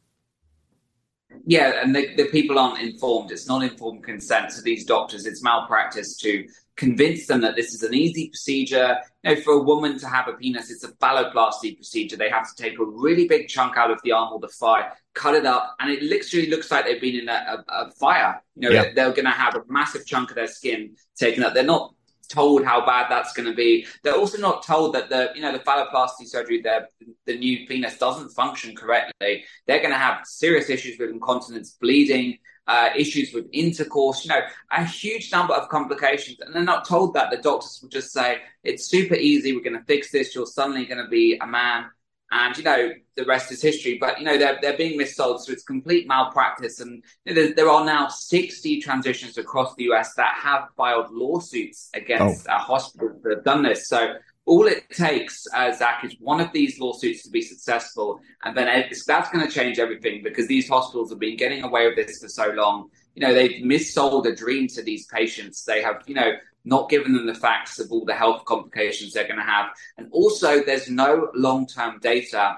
[1.46, 3.32] Yeah, and the, the people aren't informed.
[3.32, 5.26] It's not informed consent to these doctors.
[5.26, 8.98] It's malpractice to convince them that this is an easy procedure.
[9.24, 12.18] You know, for a woman to have a penis, it's a phalloplasty procedure.
[12.18, 14.90] They have to take a really big chunk out of the arm or the thigh,
[15.14, 18.42] cut it up, and it literally looks like they've been in a, a, a fire.
[18.56, 18.84] You know, yeah.
[18.84, 21.54] they're, they're going to have a massive chunk of their skin taken up.
[21.54, 21.94] They're not
[22.32, 23.86] told how bad that's going to be.
[24.04, 26.88] They're also not told that the you know the phalloplasty surgery, the
[27.26, 29.44] the new penis doesn't function correctly.
[29.68, 34.24] They're going to have serious issues with incontinence, bleeding, uh, issues with intercourse.
[34.24, 34.42] You know,
[34.72, 37.30] a huge number of complications, and they're not told that.
[37.32, 39.54] The doctors will just say it's super easy.
[39.54, 40.34] We're going to fix this.
[40.34, 41.90] You're suddenly going to be a man
[42.32, 43.98] and you know the rest is history.
[44.00, 46.80] But you know they're they're being missold, so it's complete malpractice.
[46.80, 51.12] And you know, there, there, are now sixty transitions across the US that have filed
[51.12, 52.58] lawsuits against oh.
[52.58, 53.88] hospitals that have done this.
[53.88, 54.14] So
[54.46, 58.86] all it takes, uh, Zak, is one of these lawsuits to be successful, and then
[59.06, 62.28] that's going to change everything because these hospitals have been getting away with this for
[62.28, 62.90] so long.
[63.16, 65.64] You know, they've missold a dream to these patients.
[65.64, 66.32] They have, you know,
[66.64, 69.70] not giving them the facts of all the health complications they're going to have.
[69.98, 72.58] And also, there's no long term data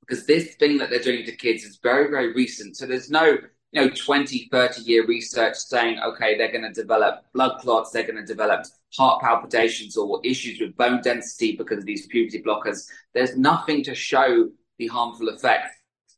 [0.00, 2.76] because this thing that they're doing to kids is very, very recent.
[2.76, 3.38] So there's no
[3.74, 8.06] you know 20 30 year research saying okay they're going to develop blood clots they're
[8.06, 8.64] going to develop
[8.96, 13.94] heart palpitations or issues with bone density because of these puberty blockers there's nothing to
[13.94, 15.66] show the harmful effect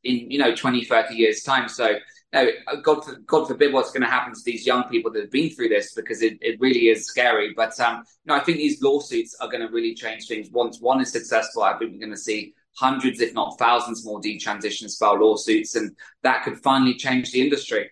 [0.04, 1.94] in you know 20 30 years time so
[2.36, 5.50] no, God, God forbid what's going to happen to these young people that have been
[5.50, 7.54] through this because it, it really is scary.
[7.54, 10.50] But um, no, I think these lawsuits are going to really change things.
[10.50, 14.20] Once one is successful, I think we're going to see hundreds, if not thousands, more
[14.20, 17.90] detransition style lawsuits, and that could finally change the industry.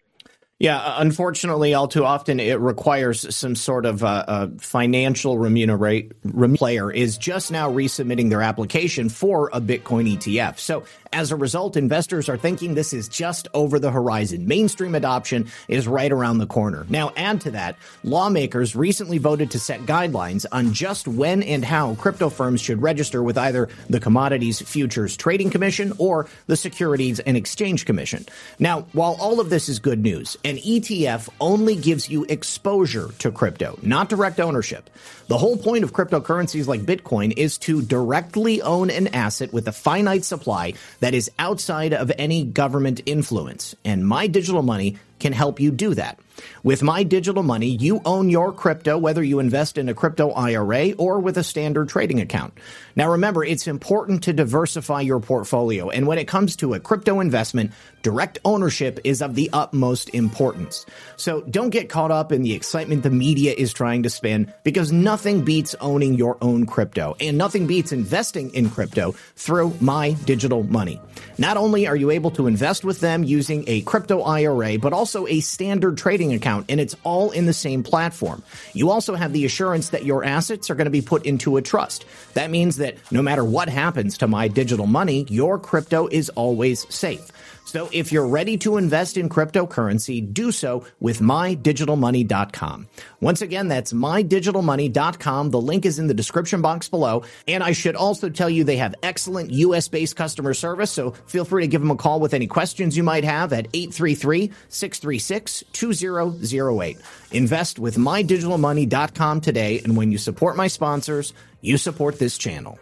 [0.61, 6.13] Yeah, unfortunately, all too often it requires some sort of uh, uh, financial remunerate.
[6.23, 10.59] Player is just now resubmitting their application for a Bitcoin ETF.
[10.61, 14.49] So as a result, investors are thinking this is just over the horizon.
[14.49, 16.85] Mainstream adoption is right around the corner.
[16.89, 21.95] Now, add to that, lawmakers recently voted to set guidelines on just when and how
[21.95, 27.37] crypto firms should register with either the Commodities Futures Trading Commission or the Securities and
[27.37, 28.27] Exchange Commission.
[28.59, 33.31] Now, while all of this is good news, an ETF only gives you exposure to
[33.31, 34.91] crypto, not direct ownership.
[35.29, 39.73] The whole point of cryptocurrencies like Bitcoin is to directly own an asset with a
[39.73, 40.75] finite supply
[41.05, 43.75] that is outside of any government influence.
[43.85, 46.19] And My Digital Money can help you do that.
[46.63, 50.93] With My Digital Money, you own your crypto, whether you invest in a crypto IRA
[50.93, 52.55] or with a standard trading account.
[52.97, 55.91] Now remember, it's important to diversify your portfolio.
[55.91, 60.87] And when it comes to a crypto investment, direct ownership is of the utmost importance.
[61.17, 64.93] So don't get caught up in the excitement the media is trying to spin because
[64.93, 70.63] nothing beats owning your own crypto and nothing beats investing in crypto through My Digital
[70.63, 71.01] Money.
[71.39, 75.27] Not only are you able to invest with them using a crypto IRA, but also
[75.27, 78.43] a standard trading account, and it's all in the same platform.
[78.73, 81.63] You also have the assurance that your assets are going to be put into a
[81.63, 82.05] trust.
[82.35, 86.87] That means that no matter what happens to my digital money, your crypto is always
[86.95, 87.31] safe.
[87.75, 92.87] So if you're ready to invest in cryptocurrency, do so with mydigitalmoney.com.
[93.21, 95.51] Once again, that's mydigitalmoney.com.
[95.51, 97.25] The link is in the description box below.
[97.49, 100.93] And I should also tell you they have excellent US based customer service.
[100.93, 103.67] So feel free to give them a call with any questions you might have at
[103.75, 106.99] 833 636 2008.
[107.33, 109.81] Invest with mydigitalmoney.com today.
[109.81, 112.79] And when you support my sponsors, you support this channel.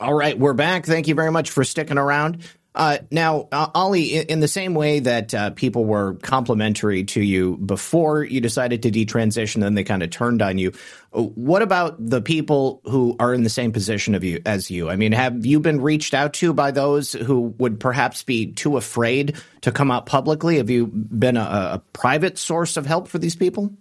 [0.00, 0.86] All right, we're back.
[0.86, 2.44] Thank you very much for sticking around.
[2.78, 7.20] Uh, now, uh, Oli, in, in, the same way that uh, people were complimentary to
[7.20, 10.70] you before you decided to detransition, then they kind of turned on you.
[11.12, 14.88] Uh, what about the people who are in the same position of you as you?
[14.88, 18.76] I mean, have you been reached out to by those who would perhaps be too
[18.76, 20.58] afraid to come out publicly?
[20.58, 23.72] Have you been a, a private source of help for these people?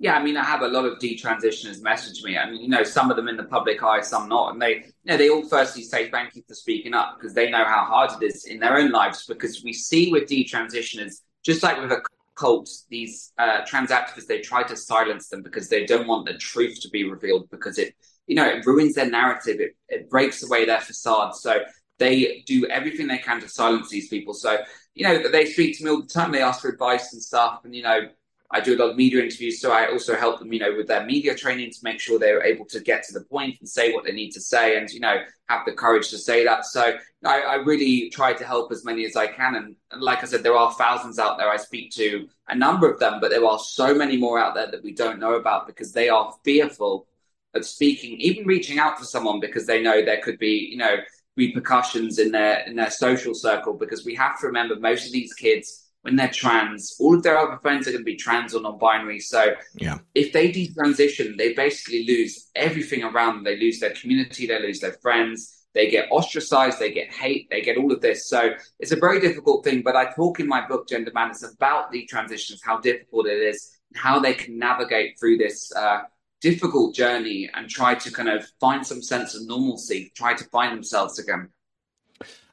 [0.00, 2.38] Yeah, I mean, I have a lot of detransitioners message me.
[2.38, 4.74] I mean, you know, some of them in the public eye, some not, and they,
[4.74, 7.84] you know, they all firstly say thank you for speaking up because they know how
[7.84, 9.26] hard it is in their own lives.
[9.26, 12.00] Because we see with detransitioners, just like with a
[12.36, 16.38] cult, these uh, trans activists, they try to silence them because they don't want the
[16.38, 17.94] truth to be revealed because it,
[18.28, 19.58] you know, it ruins their narrative.
[19.58, 21.34] It, it breaks away their facade.
[21.34, 21.58] So
[21.98, 24.32] they do everything they can to silence these people.
[24.32, 24.58] So,
[24.94, 26.30] you know, they speak to me all the time.
[26.30, 28.08] They ask for advice and stuff, and you know
[28.50, 30.86] I do a lot of media interviews, so I also help them, you know, with
[30.86, 33.92] their media training to make sure they're able to get to the point and say
[33.92, 35.16] what they need to say, and you know,
[35.48, 36.64] have the courage to say that.
[36.64, 40.22] So I, I really try to help as many as I can, and, and, like
[40.22, 41.50] I said, there are thousands out there.
[41.50, 44.70] I speak to a number of them, but there are so many more out there
[44.70, 47.06] that we don't know about because they are fearful
[47.54, 50.96] of speaking, even reaching out to someone because they know there could be, you know,
[51.36, 53.74] repercussions in their in their social circle.
[53.74, 57.36] Because we have to remember, most of these kids when they're trans, all of their
[57.36, 59.20] other friends are going to be trans or non-binary.
[59.20, 59.98] So yeah.
[60.14, 63.44] if they detransition, they basically lose everything around them.
[63.44, 67.60] They lose their community, they lose their friends, they get ostracized, they get hate, they
[67.60, 68.26] get all of this.
[68.26, 69.82] So it's a very difficult thing.
[69.82, 73.78] But I talk in my book, Gender Madness, about the transitions, how difficult it is,
[73.94, 76.00] how they can navigate through this uh,
[76.40, 80.74] difficult journey and try to kind of find some sense of normalcy, try to find
[80.74, 81.50] themselves again.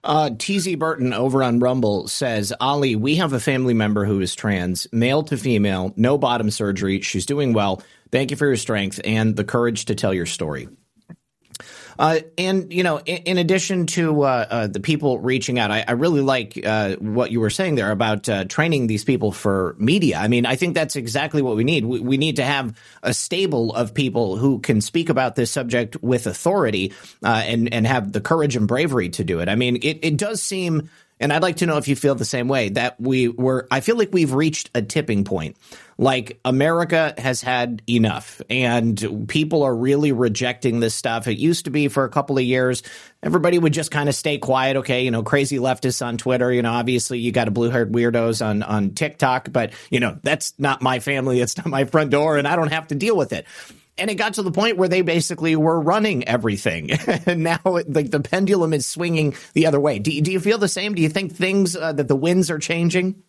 [0.05, 4.35] Uh, TZ Burton over on Rumble says, Oli, we have a family member who is
[4.35, 7.01] trans, male to female, no bottom surgery.
[7.01, 7.81] She's doing well.
[8.11, 10.69] Thank you for your strength and the courage to tell your story.
[11.97, 15.83] Uh, and you know, in, in addition to uh, uh, the people reaching out, I,
[15.87, 19.75] I really like uh, what you were saying there about uh, training these people for
[19.77, 20.17] media.
[20.17, 21.85] I mean, I think that's exactly what we need.
[21.85, 26.01] We, we, need to have a stable of people who can speak about this subject
[26.01, 29.49] with authority and and have the courage and bravery to do it.
[29.49, 32.25] I mean, it, it does seem and I'd like to know if you feel the
[32.25, 35.55] same way that we were, I feel like we've reached a tipping point.
[35.97, 41.27] Like America has had enough and people are really rejecting this stuff.
[41.27, 42.83] It used to be for a couple of years,
[43.23, 44.77] everybody would just kind of stay quiet.
[44.77, 45.05] Okay.
[45.05, 48.45] You know, crazy leftists on Twitter, you know, obviously you got a blue haired weirdos
[48.45, 51.39] on, on TikTok, but you know, that's not my family.
[51.39, 53.45] It's not my front door and I don't have to deal with it
[53.97, 56.91] and it got to the point where they basically were running everything.
[57.25, 59.99] and now like the pendulum is swinging the other way.
[59.99, 60.95] Do, do you feel the same?
[60.95, 63.23] Do you think things uh, that the winds are changing?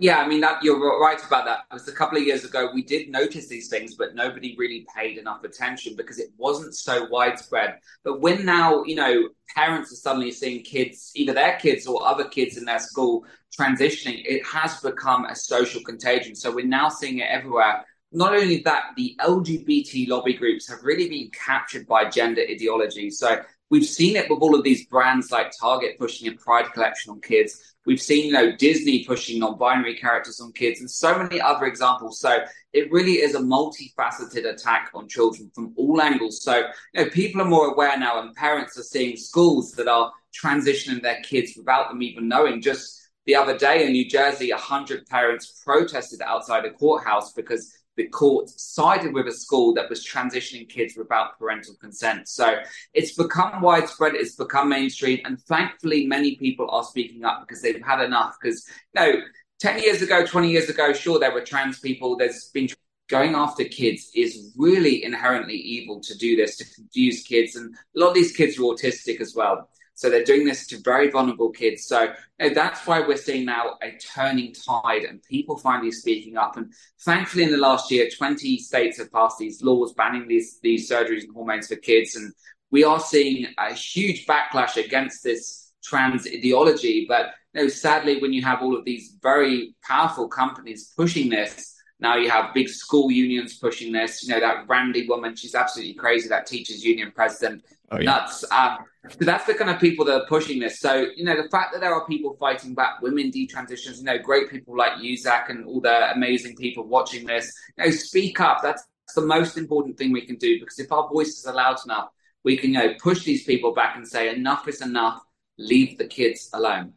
[0.00, 1.60] Yeah, I mean that you're right about that.
[1.70, 4.86] It was a couple of years ago we did notice these things, but nobody really
[4.96, 7.78] paid enough attention because it wasn't so widespread.
[8.02, 12.24] But when now, you know, parents are suddenly seeing kids, either their kids or other
[12.24, 13.26] kids in their school
[13.58, 16.34] transitioning, it has become a social contagion.
[16.34, 21.08] So we're now seeing it everywhere not only that, the LGBT lobby groups have really
[21.08, 23.10] been captured by gender ideology.
[23.10, 27.12] So we've seen it with all of these brands like Target pushing a Pride collection
[27.12, 27.69] on kids.
[27.86, 32.20] We've seen, you know, Disney pushing non-binary characters on kids, and so many other examples.
[32.20, 32.40] So
[32.72, 36.42] it really is a multifaceted attack on children from all angles.
[36.42, 36.58] So
[36.94, 41.02] you know, people are more aware now, and parents are seeing schools that are transitioning
[41.02, 42.60] their kids without them even knowing.
[42.60, 48.08] Just the other day in New Jersey, hundred parents protested outside a courthouse because the
[48.08, 52.28] court sided with a school that was transitioning kids without parental consent.
[52.28, 52.56] So
[52.94, 57.84] it's become widespread, it's become mainstream, and thankfully, many people are speaking up because they've
[57.84, 58.36] had enough.
[58.40, 59.20] Because you know,
[59.60, 62.16] 10 years ago, 20 years ago, sure, there were trans people.
[62.16, 62.70] There's been
[63.08, 67.54] going after kids is really inherently evil to do this, to confuse kids.
[67.54, 69.68] And a lot of these kids are autistic as well.
[70.00, 71.84] So they're doing this to very vulnerable kids.
[71.84, 76.56] So that's why we're seeing now a turning tide and people finally speaking up.
[76.56, 76.72] And
[77.02, 81.24] thankfully, in the last year, 20 states have passed these laws banning these, these surgeries
[81.24, 82.16] and hormones for kids.
[82.16, 82.32] And
[82.70, 87.04] we are seeing a huge backlash against this trans ideology.
[87.06, 91.76] But you know, sadly, when you have all of these very powerful companies pushing this,
[92.00, 94.22] now you have big school unions pushing this.
[94.22, 97.64] You know, that Randi woman, she's absolutely crazy, that teachers union president.
[97.90, 98.04] Oh, yeah.
[98.04, 98.44] Nuts.
[98.50, 98.78] Um,
[99.08, 100.80] so that's the kind of people that are pushing this.
[100.80, 104.18] So, you know, the fact that there are people fighting back, women detransitions, you know,
[104.18, 108.40] great people like you, Zak, and all the amazing people watching this, you know, speak
[108.40, 108.58] up.
[108.62, 108.84] That's
[109.14, 112.10] the most important thing we can do because if our voices are loud enough,
[112.44, 115.20] we can, you know, push these people back and say, enough is enough,
[115.58, 116.94] leave the kids alone.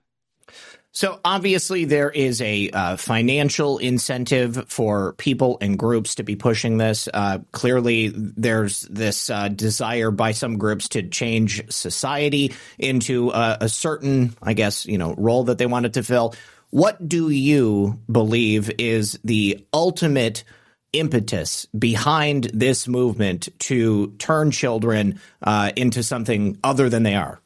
[0.95, 6.77] So obviously, there is a uh, financial incentive for people and groups to be pushing
[6.77, 7.09] this.
[7.11, 14.35] Uh, clearly, there's this uh, desire by some groups to change society into a, certain,
[14.39, 16.35] I guess, you know, role that they wanted to fill.
[16.69, 20.43] What do you believe is the ultimate
[20.91, 27.42] impetus behind this movement to turn children uh, into something other than they are?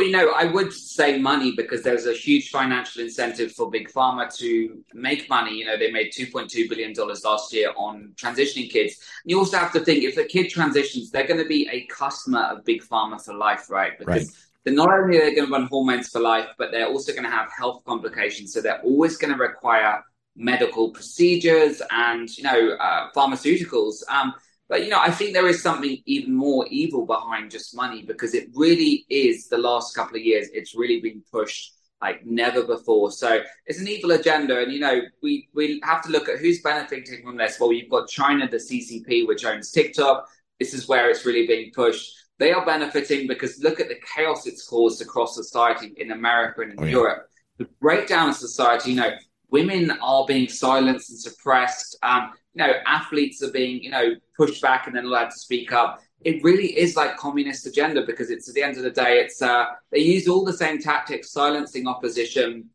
[0.00, 3.92] Well, you know, I would say money because there's a huge financial incentive for big
[3.92, 5.56] pharma to make money.
[5.56, 8.96] You know, they made $2.2 billion last year on transitioning kids.
[9.22, 11.84] And you also have to think if a kid transitions, they're going to be a
[11.92, 13.98] customer of big pharma for life, right?
[13.98, 14.36] Because right.
[14.64, 17.24] they're not only they're they going to run hormones for life, but they're also going
[17.24, 18.54] to have health complications.
[18.54, 20.02] So they're always going to require
[20.34, 23.96] medical procedures and, you know, uh, pharmaceuticals.
[24.08, 24.32] Um,
[24.70, 28.34] but you know, I think there is something even more evil behind just money because
[28.34, 30.48] it really is the last couple of years.
[30.54, 33.10] It's really been pushed like never before.
[33.10, 36.62] So it's an evil agenda, and you know, we we have to look at who's
[36.62, 37.58] benefiting from this.
[37.58, 40.28] Well, you've got China, the CCP, which owns TikTok.
[40.60, 42.14] This is where it's really being pushed.
[42.38, 46.72] They are benefiting because look at the chaos it's caused across society in America and
[46.72, 46.90] in oh, yeah.
[46.90, 47.26] Europe.
[47.58, 49.10] The breakdown of society, you know,
[49.50, 51.96] women are being silenced and suppressed.
[52.02, 55.72] Um, you know, athletes are being, you know, pushed back and then allowed to speak
[55.72, 56.00] up.
[56.22, 59.40] It really is like communist agenda because it's at the end of the day, it's
[59.40, 62.68] uh, they use all the same tactics, silencing opposition,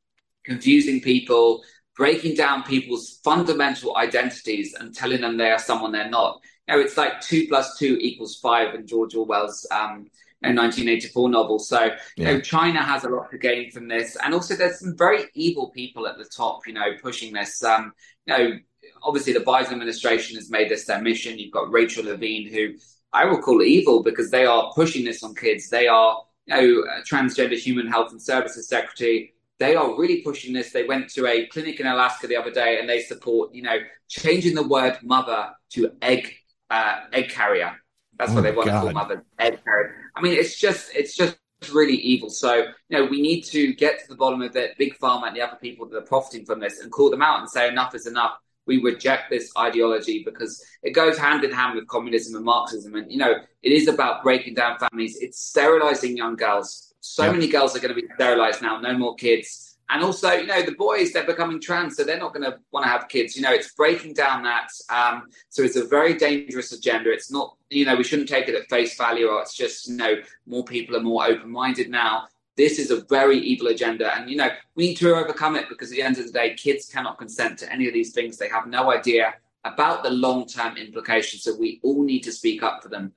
[0.43, 1.63] confusing people,
[1.95, 6.41] breaking down people's fundamental identities and telling them they are someone they're not.
[6.67, 10.07] You know, it's like two plus two equals five in George Orwell's um,
[10.41, 11.59] 1984 novel.
[11.59, 11.95] So, yeah.
[12.17, 14.17] you know, China has a lot to gain from this.
[14.23, 17.63] And also, there's some very evil people at the top, you know, pushing this.
[17.63, 17.93] Um,
[18.25, 18.59] you know,
[19.03, 21.39] obviously the Biden administration has made this their mission.
[21.39, 22.75] You've got Rachel Levine, who
[23.13, 25.69] I will call evil because they are pushing this on kids.
[25.69, 29.33] They are, you know, transgender human health and services secretary.
[29.57, 30.71] They are really pushing this.
[30.71, 33.77] They went to a clinic in Alaska the other day and they support, you know,
[34.09, 36.33] changing the word mother to egg
[36.69, 37.75] uh, egg carrier.
[38.17, 38.79] That's oh what they want God.
[38.79, 39.95] to call mother egg carrier.
[40.15, 41.37] I mean, it's just it's just
[41.71, 42.29] really evil.
[42.29, 42.55] So,
[42.89, 45.41] you know, we need to get to the bottom of it, big pharma and the
[45.41, 48.05] other people that are profiting from this and call them out and say enough is
[48.05, 52.95] enough we reject this ideology because it goes hand in hand with communism and Marxism.
[52.95, 55.17] And, you know, it is about breaking down families.
[55.21, 56.93] It's sterilizing young girls.
[56.99, 59.77] So many girls are going to be sterilized now, no more kids.
[59.89, 62.85] And also, you know, the boys, they're becoming trans, so they're not going to want
[62.85, 63.35] to have kids.
[63.35, 64.69] You know, it's breaking down that.
[64.89, 67.11] Um, so it's a very dangerous agenda.
[67.11, 69.97] It's not, you know, we shouldn't take it at face value or it's just, you
[69.97, 70.15] know,
[70.45, 74.15] more people are more open minded now this is a very evil agenda.
[74.15, 76.53] And, you know, we need to overcome it because at the end of the day,
[76.53, 78.37] kids cannot consent to any of these things.
[78.37, 81.43] They have no idea about the long term implications.
[81.43, 83.13] So we all need to speak up for them.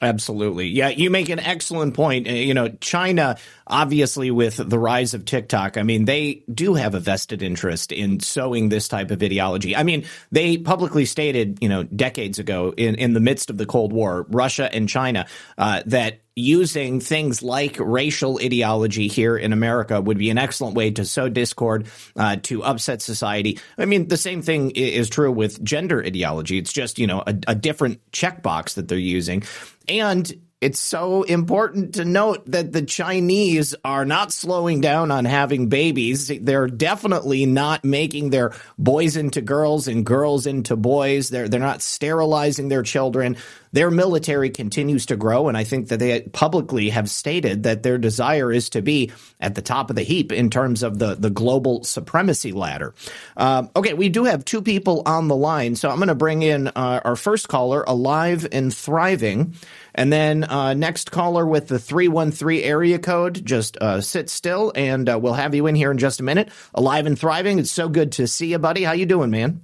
[0.00, 0.68] Absolutely.
[0.68, 2.28] Yeah, you make an excellent point.
[2.28, 3.36] Uh, you know, China,
[3.66, 8.20] obviously, with the rise of TikTok, I mean, they do have a vested interest in
[8.20, 9.74] sowing this type of ideology.
[9.74, 13.66] I mean, they publicly stated, you know, decades ago in, in the midst of the
[13.66, 15.26] Cold War, Russia and China,
[15.56, 20.90] uh, that using things like racial ideology here in America would be an excellent way
[20.92, 21.86] to sow discord,
[22.16, 23.58] uh, to upset society.
[23.76, 26.58] I mean, the same thing is true with gender ideology.
[26.58, 29.42] It's just, you know, a, a different checkbox that they're using.
[29.88, 35.68] And it's so important to note that the Chinese are not slowing down on having
[35.68, 36.26] babies.
[36.26, 41.28] They're definitely not making their boys into girls and girls into boys.
[41.28, 43.36] They're they're not sterilizing their children.
[43.72, 47.98] Their military continues to grow, and I think that they publicly have stated that their
[47.98, 51.30] desire is to be at the top of the heap in terms of the the
[51.30, 52.94] global supremacy ladder.
[53.36, 56.42] Uh, okay, we do have two people on the line, so I'm going to bring
[56.42, 59.54] in uh, our first caller, alive and thriving.
[59.94, 65.08] And then Uh, next caller with the 313 area code, just uh, sit still and
[65.08, 66.48] uh, we'll have you in here in just a minute.
[66.74, 67.58] Alive and thriving.
[67.58, 68.84] It's so good to see you, buddy.
[68.84, 69.60] How you doing, man?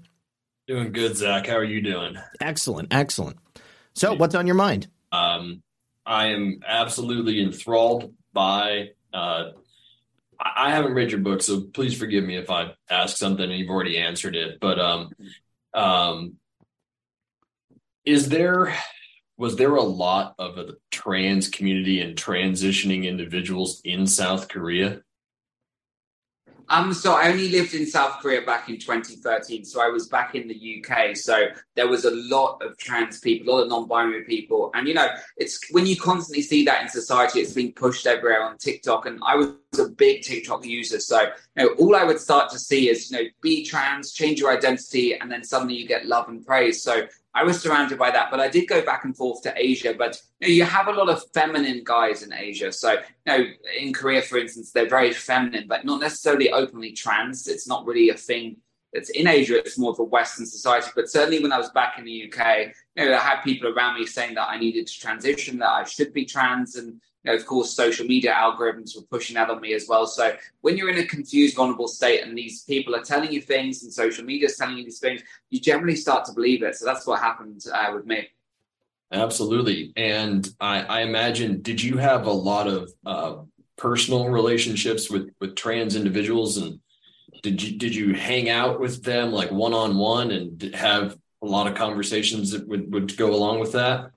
[0.66, 1.46] Doing good, Zak.
[1.46, 2.18] How are you doing?
[2.40, 3.36] Excellent, excellent.
[3.94, 4.88] So, what's on your mind?
[5.12, 5.62] Um,
[6.04, 8.90] I am absolutely enthralled by.
[9.12, 9.50] Uh,
[10.38, 13.70] I haven't read your book, so please forgive me if I ask something and you've
[13.70, 14.58] already answered it.
[14.60, 15.10] But um,
[15.72, 16.34] um,
[18.04, 18.74] is there
[19.36, 25.00] was there a lot of the trans community and transitioning individuals in South Korea?
[26.68, 29.64] Um, so I only lived in South Korea back in 2013.
[29.64, 31.16] So I was back in the UK.
[31.16, 34.94] So there was a lot of trans people, a lot of non-binary people, and you
[34.94, 39.06] know, it's when you constantly see that in society, it's being pushed everywhere on TikTok.
[39.06, 39.48] And I was
[39.78, 41.22] a big TikTok user, so
[41.56, 44.50] you know, all I would start to see is you know, be trans, change your
[44.50, 46.82] identity, and then suddenly you get love and praise.
[46.82, 49.94] So I was surrounded by that, but I did go back and forth to Asia.
[49.96, 52.70] But you, know, you have a lot of feminine guys in Asia.
[52.70, 53.44] So, you know,
[53.76, 57.48] in Korea, for instance, they're very feminine, but not necessarily openly trans.
[57.48, 58.58] It's not really a thing
[58.92, 59.58] that's in Asia.
[59.58, 60.90] It's more of a Western society.
[60.94, 63.98] But certainly when I was back in the UK, you know, I had people around
[63.98, 67.36] me saying that I needed to transition, that I should be trans, and you know,
[67.36, 70.06] of course, social media algorithms were pushing that on me as well.
[70.06, 73.82] So when you're in a confused, vulnerable state and these people are telling you things
[73.82, 76.76] and social media is telling you these things, you generally start to believe it.
[76.76, 78.28] So that's what happened uh, with me.
[79.10, 79.92] Absolutely.
[79.96, 83.36] And I, I, imagine, did you have a lot of uh,
[83.76, 86.80] personal relationships with, with trans individuals and
[87.42, 91.74] did you, did you hang out with them like one-on-one and have a lot of
[91.74, 94.10] conversations that would, would go along with that?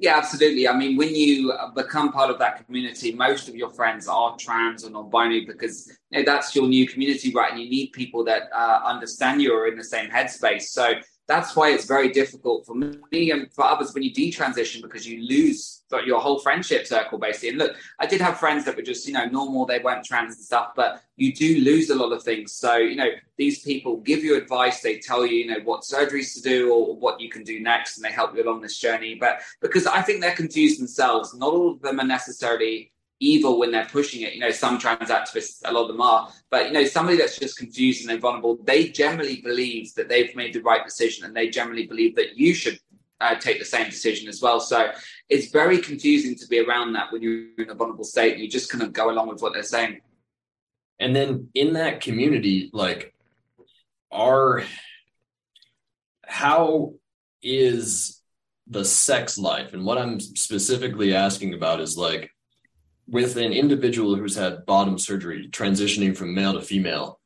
[0.00, 0.68] Yeah, absolutely.
[0.68, 4.84] I mean, when you become part of that community, most of your friends are trans
[4.84, 7.50] or non-binary because you know, that's your new community, right?
[7.50, 10.62] And you need people that uh, understand you or in the same headspace.
[10.62, 10.92] So
[11.28, 15.22] that's why it's very difficult for me and for others when you detransition because you
[15.22, 17.50] lose your whole friendship circle basically.
[17.50, 20.36] And look, I did have friends that were just, you know, normal, they weren't trans
[20.36, 22.54] and stuff, but you do lose a lot of things.
[22.54, 26.34] So, you know, these people give you advice, they tell you, you know, what surgeries
[26.34, 29.14] to do or what you can do next, and they help you along this journey.
[29.14, 32.90] But because I think they're confused themselves, not all of them are necessarily
[33.20, 34.34] evil when they're pushing it.
[34.34, 37.38] You know, some trans activists, a lot of them are, but you know, somebody that's
[37.38, 41.48] just confused and vulnerable, they generally believe that they've made the right decision, and they
[41.48, 42.78] generally believe that you should
[43.20, 44.60] uh, take the same decision as well.
[44.60, 44.90] So
[45.28, 48.38] it's very confusing to be around that when you're in a vulnerable state.
[48.38, 50.00] You just kind of go along with what they're saying.
[51.00, 53.14] And then in that community, like,
[54.10, 54.64] are
[56.24, 56.94] how
[57.42, 58.20] is
[58.66, 59.72] the sex life?
[59.72, 62.30] And what I'm specifically asking about is like
[63.08, 67.18] with an individual who's had bottom surgery, transitioning from male to female.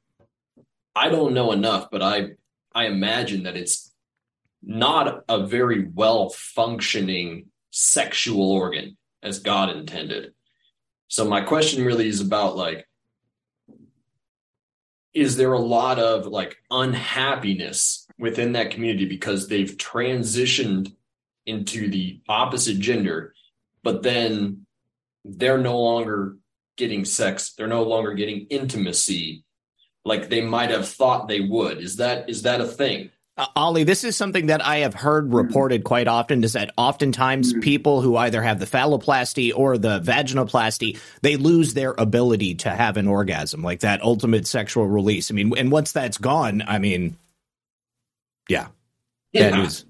[0.94, 2.30] I don't know enough, but I
[2.74, 3.92] I imagine that it's
[4.62, 10.32] not a very well functioning sexual organ as God intended.
[11.08, 12.86] So my question really is about like
[15.14, 20.94] is there a lot of like unhappiness within that community because they've transitioned
[21.44, 23.34] into the opposite gender
[23.82, 24.64] but then
[25.24, 26.36] they're no longer
[26.76, 29.44] getting sex they're no longer getting intimacy
[30.04, 33.84] like they might have thought they would is that is that a thing uh, Oli,
[33.84, 35.36] this is something that I have heard mm-hmm.
[35.36, 37.60] reported quite often is that oftentimes mm-hmm.
[37.60, 42.98] people who either have the phalloplasty or the vaginoplasty, they lose their ability to have
[42.98, 45.30] an orgasm, like that ultimate sexual release.
[45.30, 47.16] I mean, and once that's gone, I mean,
[48.50, 48.68] yeah,
[49.32, 49.50] yeah.
[49.50, 49.84] that is.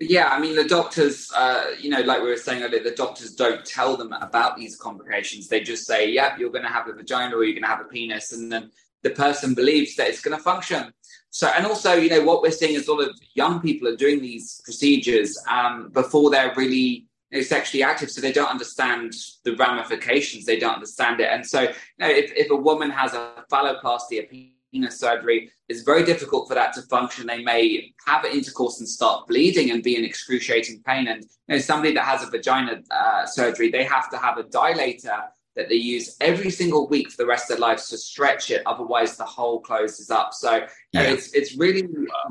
[0.00, 3.34] Yeah, I mean, the doctors, uh, you know, like we were saying earlier, the doctors
[3.34, 5.48] don't tell them about these complications.
[5.48, 7.68] They just say, yep, yeah, you're going to have a vagina or you're going to
[7.68, 8.32] have a penis.
[8.32, 8.70] And then
[9.02, 10.92] the person believes that it's going to function.
[11.30, 13.96] So, and also, you know, what we're seeing is a lot of young people are
[13.96, 19.12] doing these procedures um, before they're really you know, sexually active, so they don't understand
[19.44, 20.44] the ramifications.
[20.44, 21.68] They don't understand it, and so, you
[21.98, 24.57] know, if, if a woman has a phalloplasty, a penis
[24.90, 27.26] surgery, it's very difficult for that to function.
[27.26, 31.08] They may have intercourse and start bleeding and be in excruciating pain.
[31.08, 34.44] And you know, somebody that has a vagina uh, surgery, they have to have a
[34.44, 38.50] dilator that they use every single week for the rest of their lives to stretch
[38.50, 38.62] it.
[38.64, 40.32] Otherwise, the hole closes up.
[40.32, 41.86] So know, it's it's really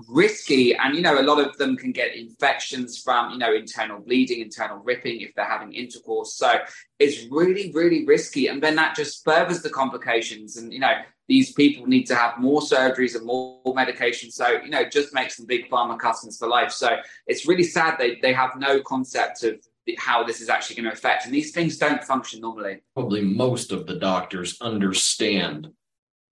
[0.08, 4.00] risky, and you know a lot of them can get infections from you know internal
[4.00, 6.36] bleeding, internal ripping if they're having intercourse.
[6.36, 6.60] So
[7.00, 10.56] it's really really risky, and then that just furthers the complications.
[10.56, 10.94] And you know
[11.28, 14.32] these people need to have more surgeries and more medication.
[14.32, 16.72] So you know just makes them big pharma customers for life.
[16.72, 19.60] So it's really sad they they have no concept of
[19.98, 21.26] how this is actually going to affect.
[21.26, 22.82] And these things don't function normally.
[22.94, 25.70] Probably most of the doctors understand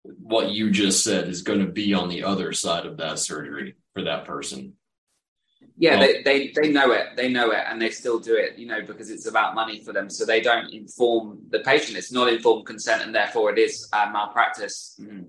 [0.03, 3.75] what you just said is going to be on the other side of that surgery
[3.93, 4.73] for that person.
[5.77, 7.17] Yeah, they, they they know it.
[7.17, 8.57] They know it, and they still do it.
[8.57, 10.09] You know, because it's about money for them.
[10.09, 11.97] So they don't inform the patient.
[11.97, 14.97] It's not informed consent, and therefore it is uh, malpractice.
[15.01, 15.25] Mm.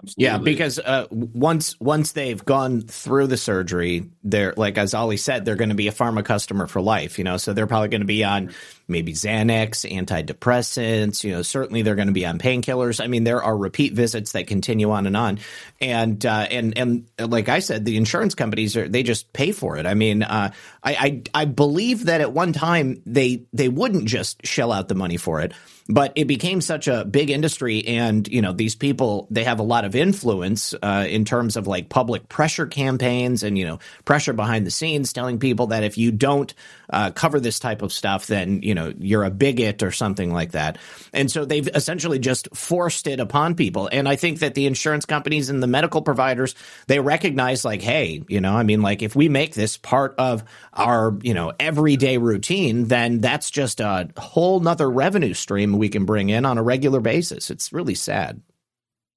[0.00, 0.24] Absolutely.
[0.24, 5.44] Yeah, because uh, once once they've gone through the surgery, they're like as Oli said,
[5.44, 7.18] they're going to be a pharma customer for life.
[7.18, 8.54] You know, so they're probably going to be on
[8.88, 11.22] maybe Xanax, antidepressants.
[11.22, 13.02] You know, certainly they're going to be on painkillers.
[13.02, 15.38] I mean, there are repeat visits that continue on and on,
[15.80, 19.76] and uh, and and like I said, the insurance companies are they just pay for
[19.76, 19.86] it.
[19.86, 24.46] I mean, uh, I, I I believe that at one time they they wouldn't just
[24.46, 25.52] shell out the money for it
[25.88, 29.62] but it became such a big industry and you know these people they have a
[29.62, 34.32] lot of influence uh, in terms of like public pressure campaigns and you know pressure
[34.32, 36.52] behind the scenes telling people that if you don't
[36.90, 40.52] uh, cover this type of stuff then you know you're a bigot or something like
[40.52, 40.78] that.
[41.12, 43.88] And so they've essentially just forced it upon people.
[43.90, 46.54] And i think that the insurance companies and the medical providers
[46.86, 50.44] they recognize like hey you know i mean like if we make this part of
[50.72, 56.04] our you know everyday routine then that's just a whole nother revenue stream we can
[56.04, 57.50] bring in on a regular basis.
[57.50, 58.40] It's really sad.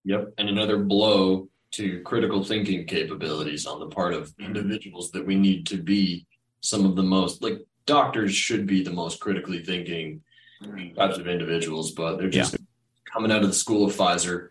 [0.05, 0.33] Yep.
[0.37, 5.65] And another blow to critical thinking capabilities on the part of individuals that we need
[5.67, 6.25] to be
[6.59, 10.21] some of the most like doctors should be the most critically thinking
[10.95, 12.59] types of individuals, but they're just yeah.
[13.11, 14.49] coming out of the school of Pfizer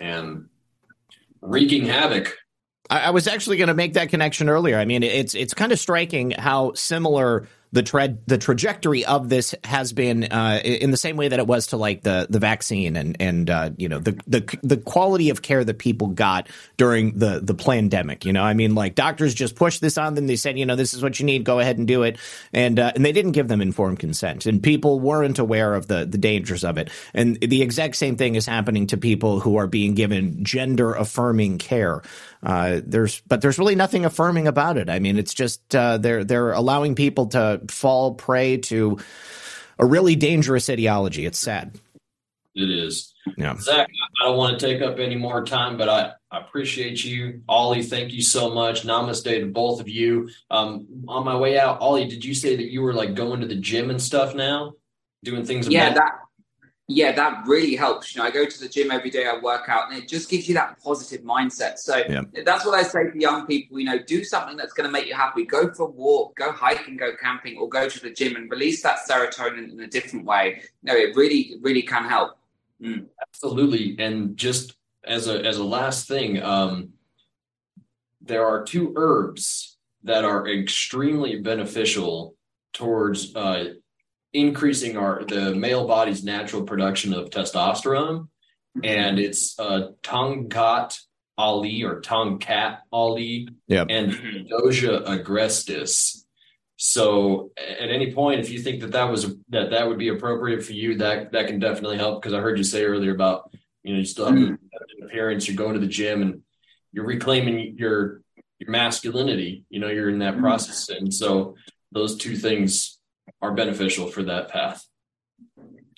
[0.00, 0.48] and
[1.40, 2.36] wreaking havoc.
[2.90, 4.78] I, I was actually going to make that connection earlier.
[4.78, 9.54] I mean, it's it's kind of striking how similar the tra- the trajectory of this
[9.64, 12.96] has been uh, in the same way that it was to like the the vaccine
[12.96, 17.18] and and uh, you know the the the quality of care that people got during
[17.18, 18.24] the the pandemic.
[18.24, 20.26] You know, I mean, like doctors just pushed this on them.
[20.26, 21.44] They said, you know, this is what you need.
[21.44, 22.18] Go ahead and do it,
[22.52, 26.06] and uh, and they didn't give them informed consent, and people weren't aware of the
[26.06, 26.90] the dangers of it.
[27.12, 31.58] And the exact same thing is happening to people who are being given gender affirming
[31.58, 32.02] care.
[32.42, 34.88] Uh, there's but there's really nothing affirming about it.
[34.88, 38.98] I mean, it's just uh, they're they're allowing people to fall prey to
[39.78, 41.26] a really dangerous ideology.
[41.26, 41.78] It's sad.
[42.54, 43.14] It is.
[43.36, 43.56] Yeah.
[43.58, 43.88] Zak,
[44.20, 47.42] I don't want to take up any more time, but I, I appreciate you.
[47.48, 48.84] Oli, thank you so much.
[48.84, 50.30] Namaste to both of you.
[50.50, 53.46] Um, on my way out, Oli, did you say that you were like going to
[53.46, 54.72] the gym and stuff now?
[55.22, 55.68] Doing things?
[55.68, 56.12] Yeah, that
[56.90, 58.14] yeah, that really helps.
[58.14, 60.30] You know, I go to the gym every day, I work out, and it just
[60.30, 61.76] gives you that positive mindset.
[61.76, 62.22] So yeah.
[62.46, 63.78] that's what I say to young people.
[63.78, 65.44] You know, do something that's going to make you happy.
[65.44, 68.82] Go for a walk, go hiking, go camping, or go to the gym and release
[68.84, 70.62] that serotonin in a different way.
[70.82, 72.38] You know, it really, really can help.
[72.82, 73.06] Mm.
[73.20, 73.94] Absolutely.
[73.98, 74.74] And just
[75.04, 76.94] as a as a last thing, um,
[78.22, 82.34] there are two herbs that are extremely beneficial
[82.72, 83.74] towards uh,
[84.32, 88.28] increasing our the male body's natural production of testosterone,
[88.82, 90.98] and it's uh, Tongkat
[91.36, 93.86] Ali or Tongkat Ali yep.
[93.90, 96.24] and Doja agrestis.
[96.76, 100.64] So at any point, if you think that that was that that would be appropriate
[100.64, 102.22] for you, that that can definitely help.
[102.22, 103.52] Because I heard you say earlier about
[103.82, 104.52] you know you still have mm-hmm.
[104.52, 106.42] an appearance, you're going to the gym, and
[106.92, 108.22] you're reclaiming your
[108.58, 109.64] your masculinity.
[109.70, 110.42] You know, you're in that mm-hmm.
[110.42, 111.56] process, and so
[111.90, 112.97] those two things
[113.40, 114.84] are beneficial for that path.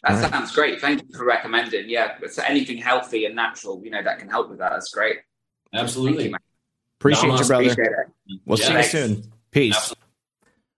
[0.02, 0.30] That right.
[0.30, 0.80] sounds great.
[0.80, 1.88] Thank you for recommending.
[1.88, 4.70] Yeah, so anything healthy and natural, you know, that can help with that.
[4.70, 5.18] That's great.
[5.74, 6.30] Absolutely.
[6.30, 6.36] You,
[6.98, 7.70] appreciate you, brother.
[7.70, 7.88] Appreciate
[8.46, 8.94] we'll yeah, see thanks.
[8.94, 9.32] you soon.
[9.50, 9.76] Peace.
[9.76, 10.00] Absolutely.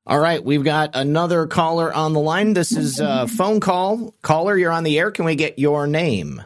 [0.05, 2.55] All right, we've got another caller on the line.
[2.55, 4.13] This is a phone call.
[4.23, 5.13] Caller, you're on the air.
[5.13, 6.43] Can we get your name?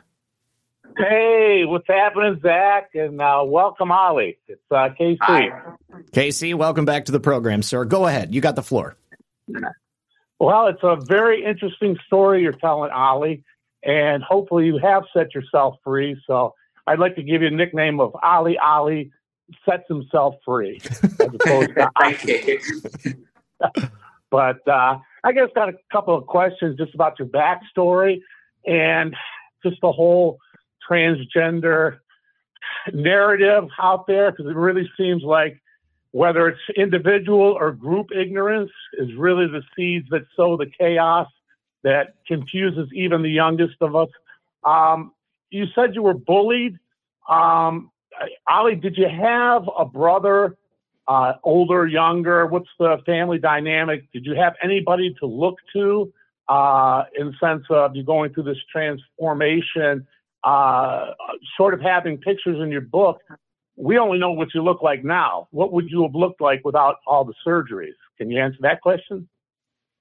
[0.99, 2.91] Hey, what's happening, Zak?
[2.95, 4.37] And uh, welcome, Oli.
[4.47, 5.17] It's uh, KC.
[5.23, 5.49] Hi.
[6.13, 7.87] KC, welcome back to the program, sir.
[7.87, 8.35] Go ahead.
[8.35, 8.97] You got the floor.
[10.39, 13.43] Well, it's a very interesting story you're telling, Oli,
[13.83, 16.21] and hopefully you have set yourself free.
[16.27, 16.55] So
[16.87, 19.11] I'd like to give you a nickname of Ollie Ollie
[19.65, 22.61] sets himself free, as opposed to Thank you.
[24.31, 28.21] but uh, I guess got a couple of questions just about your backstory
[28.67, 29.15] and
[29.65, 30.39] just the whole
[30.89, 31.99] transgender
[32.93, 35.61] narrative out there because it really seems like
[36.17, 41.29] whether it's individual or group ignorance, is really the seeds that sow the chaos
[41.85, 44.09] that confuses even the youngest of us.
[44.65, 45.13] Um,
[45.51, 46.79] you said you were bullied.
[47.29, 47.91] Um,
[48.51, 50.57] Oli, did you have a brother,
[51.07, 52.47] uh, older, younger?
[52.47, 54.11] What's the family dynamic?
[54.15, 56.11] Did you have anybody to look to
[56.49, 60.07] uh, in sense of you going through this transformation?
[60.43, 61.11] Uh,
[61.59, 63.21] sort of having pictures in your book
[63.77, 65.49] we only know what you look like now.
[65.51, 67.95] What would you have looked like without all the surgeries?
[68.19, 69.29] Can you answer that question?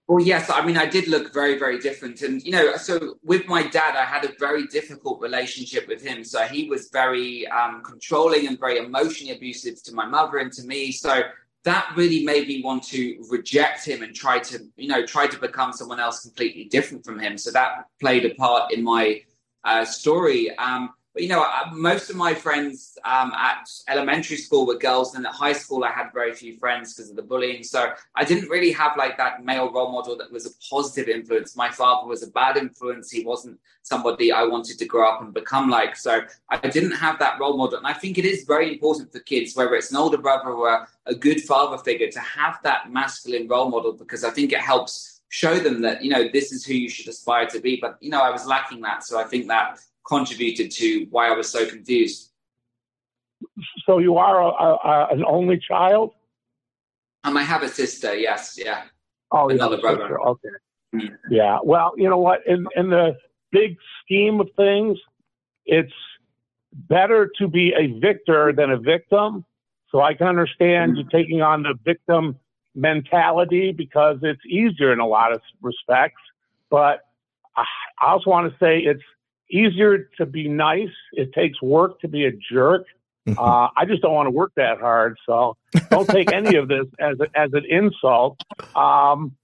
[0.07, 0.51] Well, yes.
[0.51, 2.21] I mean, I did look very, very different.
[2.21, 6.23] And, you know, so with my dad, I had a very difficult relationship with him.
[6.23, 10.63] So he was very um, controlling and very emotionally abusive to my mother and to
[10.63, 10.91] me.
[10.91, 11.23] So
[11.63, 15.39] that really made me want to reject him and try to, you know, try to
[15.39, 17.36] become someone else completely different from him.
[17.39, 19.23] So that played a part in my
[19.63, 20.55] uh, story.
[20.57, 25.16] Um, but you know, uh, most of my friends um, at elementary school were girls,
[25.16, 27.63] and at high school I had very few friends because of the bullying.
[27.63, 31.55] So I didn't really have like that male role model that was a positive influence.
[31.55, 33.09] My father was a bad influence.
[33.09, 35.95] He wasn't somebody I wanted to grow up and become like.
[35.95, 39.20] So I didn't have that role model, and I think it is very important for
[39.22, 43.47] kids, whether it's an older brother or a good father figure, to have that masculine
[43.47, 46.74] role model because I think it helps show them that you know this is who
[46.74, 49.47] you should aspire to be but you know i was lacking that so i think
[49.47, 52.32] that contributed to why I was so confused.
[53.86, 56.12] So you are a, a, an only child?
[57.24, 58.16] Um, I have a sister.
[58.16, 58.84] Yes, yeah.
[59.32, 60.01] Oh, another brother.
[60.01, 60.22] Sister.
[60.22, 60.49] Okay.
[60.95, 61.34] Mm-hmm.
[61.34, 61.60] Yeah.
[61.64, 62.45] Well, you know what?
[62.45, 63.18] In in the
[63.51, 64.97] big scheme of things,
[65.66, 65.93] it's
[66.74, 69.45] better to be a victor than a victim.
[69.89, 71.01] So I can understand mm-hmm.
[71.01, 72.38] you taking on the victim
[72.76, 76.22] mentality because it's easier in a lot of respects.
[76.70, 77.01] But
[77.56, 77.66] I
[78.01, 79.03] also want to say it's
[79.49, 80.89] easier to be nice.
[81.13, 82.85] It takes work to be a jerk.
[83.27, 83.39] Mm-hmm.
[83.39, 85.17] Uh, I just don't want to work that hard.
[85.25, 85.57] So
[85.89, 88.39] don't take any of this as a, as an insult.
[88.75, 89.35] Um,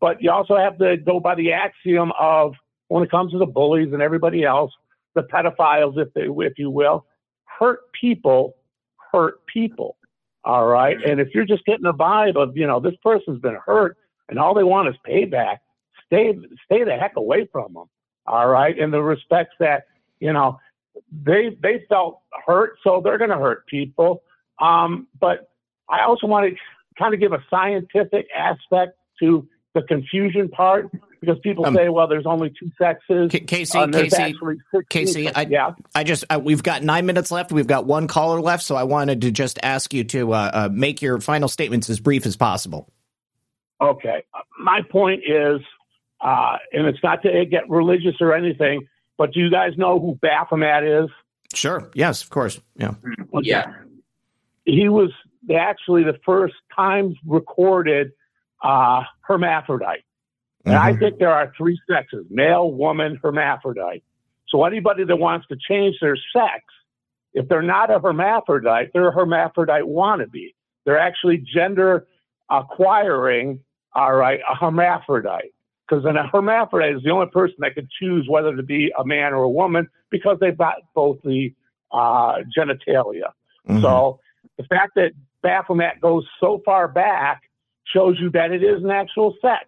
[0.00, 2.54] but you also have to go by the axiom of
[2.88, 4.72] when it comes to the bullies and everybody else,
[5.14, 7.06] the pedophiles, if they, if you will,
[7.44, 8.56] hurt people,
[9.12, 9.96] hurt people.
[10.44, 10.98] All right.
[11.02, 13.96] And if you're just getting a vibe of, you know, this person's been hurt
[14.28, 15.58] and all they want is payback,
[16.06, 16.36] stay,
[16.66, 17.86] stay the heck away from them
[18.26, 19.86] all right, in the respects that
[20.20, 20.58] you know
[21.12, 24.22] they they felt hurt, so they're going to hurt people.
[24.60, 25.50] Um, but
[25.88, 26.56] I also want to
[26.98, 32.06] kind of give a scientific aspect to the confusion part because people um, say, well,
[32.06, 33.30] there's only two sexes.
[33.46, 34.34] Casey, uh, Casey,
[34.88, 35.72] Casey, I, yeah.
[35.94, 37.52] I just uh, we've got nine minutes left.
[37.52, 40.68] We've got one caller left, so I wanted to just ask you to uh, uh
[40.72, 42.88] make your final statements as brief as possible.
[43.80, 44.22] Okay,
[44.58, 45.60] my point is
[46.24, 50.18] uh, and it's not to get religious or anything, but do you guys know who
[50.22, 51.10] Baphomet is?
[51.54, 51.90] Sure.
[51.94, 52.58] Yes, of course.
[52.76, 52.94] Yeah.
[53.34, 53.48] Okay.
[53.48, 53.72] Yeah.
[54.64, 55.10] He was
[55.54, 58.12] actually the first time recorded
[58.62, 60.04] uh, hermaphrodite.
[60.64, 60.82] And mm-hmm.
[60.82, 64.02] I think there are three sexes male, woman, hermaphrodite.
[64.48, 66.64] So anybody that wants to change their sex,
[67.34, 70.54] if they're not a hermaphrodite, they're a hermaphrodite wannabe.
[70.86, 72.06] They're actually gender
[72.50, 73.60] acquiring,
[73.94, 75.53] all right, a hermaphrodite
[75.88, 79.32] because a hermaphrodite is the only person that can choose whether to be a man
[79.32, 81.52] or a woman because they've got both the
[81.92, 83.32] uh, genitalia.
[83.68, 83.82] Mm-hmm.
[83.82, 84.20] So
[84.56, 85.12] the fact that
[85.42, 87.42] Baphomet goes so far back
[87.92, 89.66] shows you that it is an actual sex.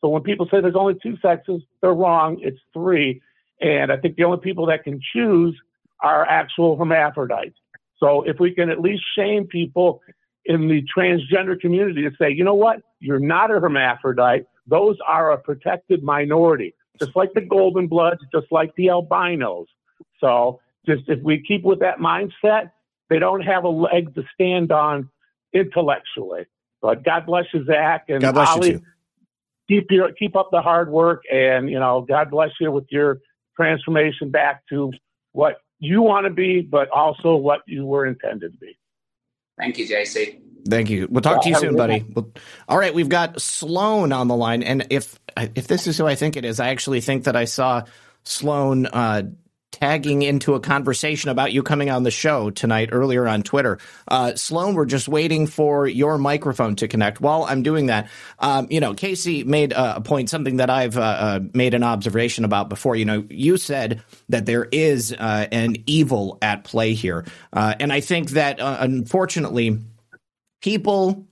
[0.00, 2.38] So when people say there's only two sexes, they're wrong.
[2.40, 3.22] It's three.
[3.60, 5.56] And I think the only people that can choose
[6.00, 7.54] are actual hermaphrodites.
[7.98, 10.02] So if we can at least shame people
[10.44, 15.32] in the transgender community to say, you know what, you're not a hermaphrodite, those are
[15.32, 19.66] a protected minority, just like the golden bloods, just like the albinos.
[20.20, 22.70] So just if we keep with that mindset,
[23.08, 25.08] they don't have a leg to stand on
[25.52, 26.46] intellectually.
[26.80, 28.68] But God bless you, Zak and God bless Oli.
[28.68, 28.84] You too.
[29.68, 33.20] Keep your keep up the hard work, and you know, God bless you with your
[33.56, 34.92] transformation back to
[35.32, 38.76] what you want to be, but also what you were intended to be.
[39.58, 40.40] Thank you, JC.
[40.68, 41.08] Thank you.
[41.10, 42.04] We'll talk to you soon, buddy.
[42.68, 46.14] all right, we've got Sloan on the line, and if if this is who I
[46.14, 47.84] think it is, I actually think that I saw
[48.24, 49.22] Sloan uh,
[49.72, 53.78] tagging into a conversation about you coming on the show tonight earlier on Twitter.
[54.06, 57.20] Uh, Sloan, we're just waiting for your microphone to connect.
[57.20, 58.08] While I'm doing that,
[58.38, 62.44] um, you know, Casey made a point, something that I've uh, uh, made an observation
[62.44, 62.94] about before.
[62.94, 67.92] You know, you said that there is uh, an evil at play here, uh, and
[67.92, 69.78] I think that uh, unfortunately
[70.62, 71.26] people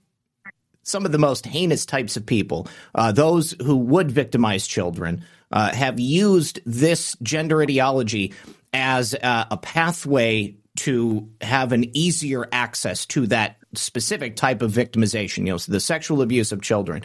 [0.83, 5.73] some of the most heinous types of people, uh, those who would victimize children, uh,
[5.73, 8.33] have used this gender ideology
[8.73, 15.39] as uh, a pathway to have an easier access to that specific type of victimization,
[15.39, 17.03] you know, so the sexual abuse of children.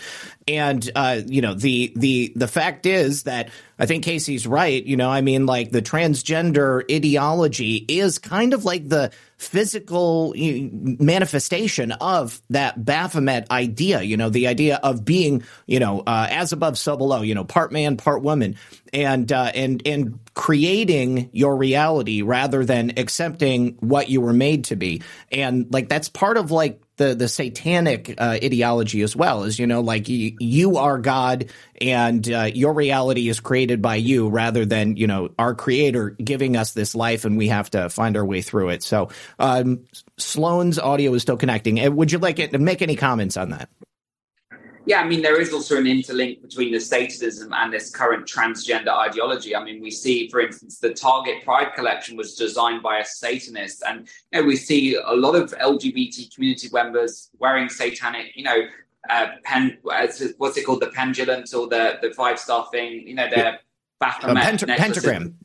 [0.48, 4.96] And uh, you know, the the the fact is that I think Casey's right, you
[4.96, 12.42] know, I mean like the transgender ideology is kind of like the physical manifestation of
[12.50, 16.96] that Baphomet idea, you know, the idea of being, you know, uh, as above, so
[16.96, 18.56] below, you know, part man, part woman,
[18.94, 24.78] and uh, and and creating your reality rather than accepting what you were made to
[24.78, 25.02] be,
[25.32, 29.68] and like that's part of like the the satanic uh, ideology as well as you
[29.68, 31.50] know like you, you are god
[31.82, 36.56] and uh, your reality is created by you rather than you know our creator giving
[36.56, 38.84] us this life and we have to find our way through it.
[38.84, 39.86] So um,
[40.18, 41.96] sloan's audio is still connecting.
[41.96, 43.70] Would you like it to make any comments on that
[44.86, 48.96] yeah, I mean, there is also an interlink between the Satanism and this current transgender
[48.96, 49.56] ideology.
[49.56, 53.84] I mean, we see, for instance, the Target Pride collection was designed by a Satanist,
[53.88, 58.68] and you know, we see a lot of LGBT community members wearing satanic, you know,
[59.10, 63.30] uh, pen, what's it called, the pendulums or the the five star thing, you know,
[63.30, 63.54] the
[64.00, 65.36] Baphomet pent- pentagram.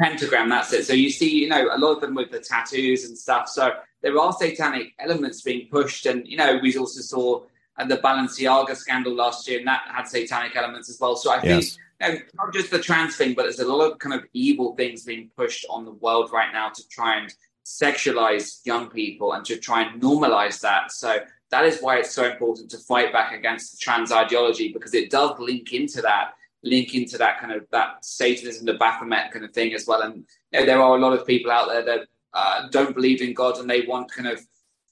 [0.00, 0.86] Pentagram, that's it.
[0.86, 3.48] So you see, you know, a lot of them with the tattoos and stuff.
[3.48, 7.42] So there are satanic elements being pushed, and you know, we also saw
[7.82, 11.16] and the Balenciaga scandal last year, and that had satanic elements as well.
[11.16, 11.78] So I think yes.
[12.00, 14.76] you know, not just the trans thing, but there's a lot of kind of evil
[14.76, 19.44] things being pushed on the world right now to try and sexualize young people and
[19.46, 20.92] to try and normalize that.
[20.92, 21.18] So
[21.50, 25.10] that is why it's so important to fight back against the trans ideology because it
[25.10, 29.52] does link into that, link into that kind of that Satanism, the Baphomet kind of
[29.52, 30.02] thing as well.
[30.02, 33.20] And you know, there are a lot of people out there that uh, don't believe
[33.20, 34.40] in God and they want kind of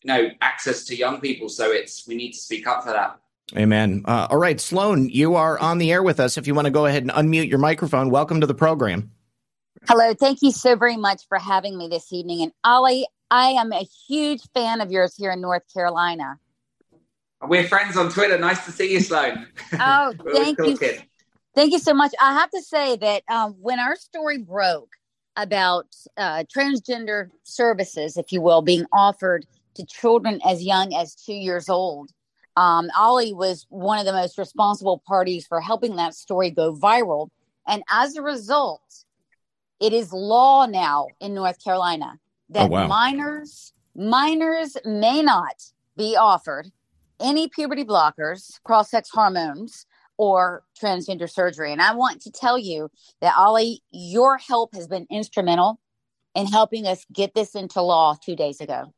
[0.03, 1.49] you know access to young people.
[1.49, 3.19] So it's we need to speak up for that.
[3.57, 4.03] Amen.
[4.05, 6.39] Uh, all right, Sloan, you are on the air with us.
[6.39, 9.11] If you want to go ahead and unmute your microphone, welcome to the program.
[9.89, 12.43] Hello, thank you so very much for having me this evening.
[12.43, 16.39] And Oli, I am a huge fan of yours here in North Carolina.
[17.43, 18.39] We're friends on Twitter.
[18.39, 19.47] Nice to see you, Sloan.
[19.73, 20.77] Oh, thank you.
[21.55, 22.13] Thank you so much.
[22.21, 24.91] I have to say that um, when our story broke
[25.37, 25.87] about
[26.17, 31.69] uh, transgender services, if you will, being offered to children as young as two years
[31.69, 32.11] old.
[32.57, 37.29] Um, Oli was one of the most responsible parties for helping that story go viral.
[37.67, 39.05] And as a result,
[39.81, 42.19] it is law now in North Carolina
[42.51, 42.87] that oh, wow.
[42.87, 45.63] minors minors may not
[45.97, 46.71] be offered
[47.21, 51.73] any puberty blockers, cross-sex hormones, or transgender surgery.
[51.73, 52.91] And I want to tell you
[53.21, 55.81] that Oli, your help has been instrumental
[56.35, 58.93] in helping us get this into law two days ago.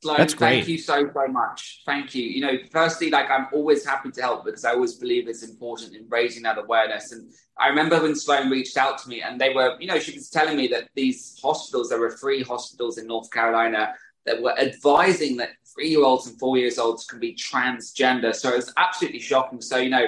[0.00, 0.58] Sloan, That's great.
[0.58, 1.82] Thank you so, so much.
[1.84, 2.22] Thank you.
[2.22, 5.94] You know, firstly, like I'm always happy to help because I always believe it's important
[5.94, 7.10] in raising that awareness.
[7.10, 10.12] And I remember when Sloan reached out to me and they were, you know, she
[10.12, 13.92] was telling me that these hospitals, there were three hospitals in North Carolina
[14.24, 18.32] that were advising that three year olds and four years olds can be transgender.
[18.32, 19.60] So it was absolutely shocking.
[19.60, 20.06] So, you know,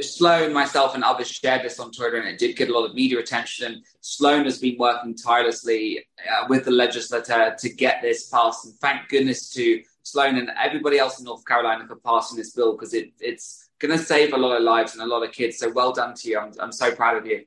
[0.00, 2.94] Sloan, myself, and others shared this on Twitter, and it did get a lot of
[2.94, 3.82] media attention.
[4.00, 8.64] Sloan has been working tirelessly uh, with the legislature to get this passed.
[8.64, 12.72] And thank goodness to Sloan and everybody else in North Carolina for passing this bill
[12.72, 15.58] because it, it's going to save a lot of lives and a lot of kids.
[15.58, 16.38] So well done to you.
[16.38, 17.44] I'm, I'm so proud of you.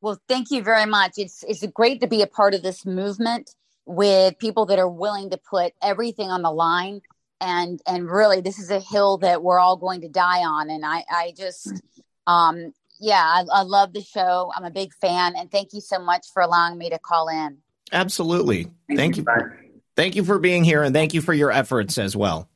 [0.00, 1.12] Well, thank you very much.
[1.18, 3.54] It's it's great to be a part of this movement
[3.84, 7.02] with people that are willing to put everything on the line
[7.40, 10.84] and and really this is a hill that we're all going to die on and
[10.84, 11.82] i i just
[12.26, 14.52] um yeah I, I love the show.
[14.54, 17.58] I'm a big fan and thank you so much for allowing me to call in.
[17.92, 18.64] Absolutely.
[18.86, 19.80] Thank, thank you, you.
[19.96, 22.48] Thank you for being here and thank you for your efforts as well.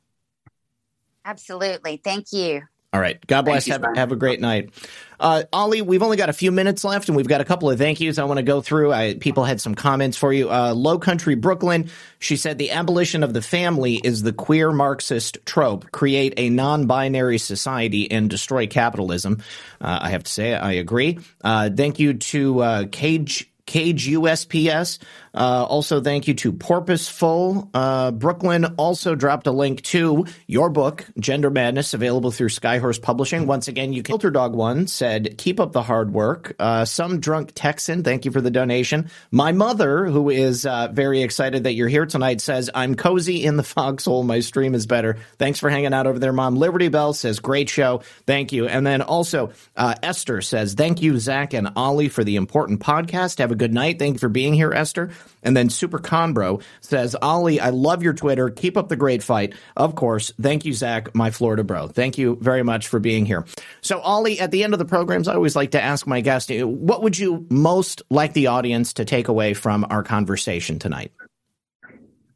[1.24, 1.96] Absolutely.
[1.96, 2.62] Thank you
[2.94, 3.26] all right.
[3.26, 3.66] God bless.
[3.66, 4.70] have, have a great night.
[5.18, 7.76] Uh, Oli, we've only got a few minutes left and we've got a couple of
[7.76, 8.92] thank yous I want to go through.
[8.92, 10.48] I, people had some comments for you.
[10.48, 11.90] Uh, Low Country Brooklyn,
[12.20, 15.90] she said the abolition of the family is the queer Marxist trope.
[15.90, 19.42] Create a non binary society and destroy capitalism.
[19.80, 21.18] Uh, I have to say, I agree.
[21.42, 23.50] Uh, thank you to uh, Cage.
[23.66, 24.98] Cage USPS.
[25.34, 27.68] Uh, also, thank you to Porpoiseful.
[27.74, 33.46] Uh, Brooklyn also dropped a link to your book, Gender Madness, available through Skyhorse Publishing.
[33.46, 34.14] Once again, you can.
[34.14, 38.40] Dog One said, "Keep up the hard work." Uh, some drunk Texan, thank you for
[38.40, 39.10] the donation.
[39.30, 43.56] My mother, who is uh, very excited that you're here tonight, says, "I'm cozy in
[43.56, 44.22] the foxhole.
[44.22, 45.18] My stream is better.
[45.38, 48.86] Thanks for hanging out over there, Mom." Liberty Bell says, "Great show, thank you." And
[48.86, 53.38] then also uh, Esther says, "Thank you, Zak and Oli, for the important podcast.
[53.38, 53.98] Have a good night.
[53.98, 55.10] Thank you for being here, Esther."
[55.42, 58.50] And then Super Conbro says, Oli, I love your Twitter.
[58.50, 59.54] Keep up the great fight.
[59.76, 60.32] Of course.
[60.40, 61.88] Thank you, Zak, my Florida bro.
[61.88, 63.44] Thank you very much for being here.
[63.80, 66.50] So, Oli, at the end of the programs, I always like to ask my guest,
[66.50, 71.12] what would you most like the audience to take away from our conversation tonight?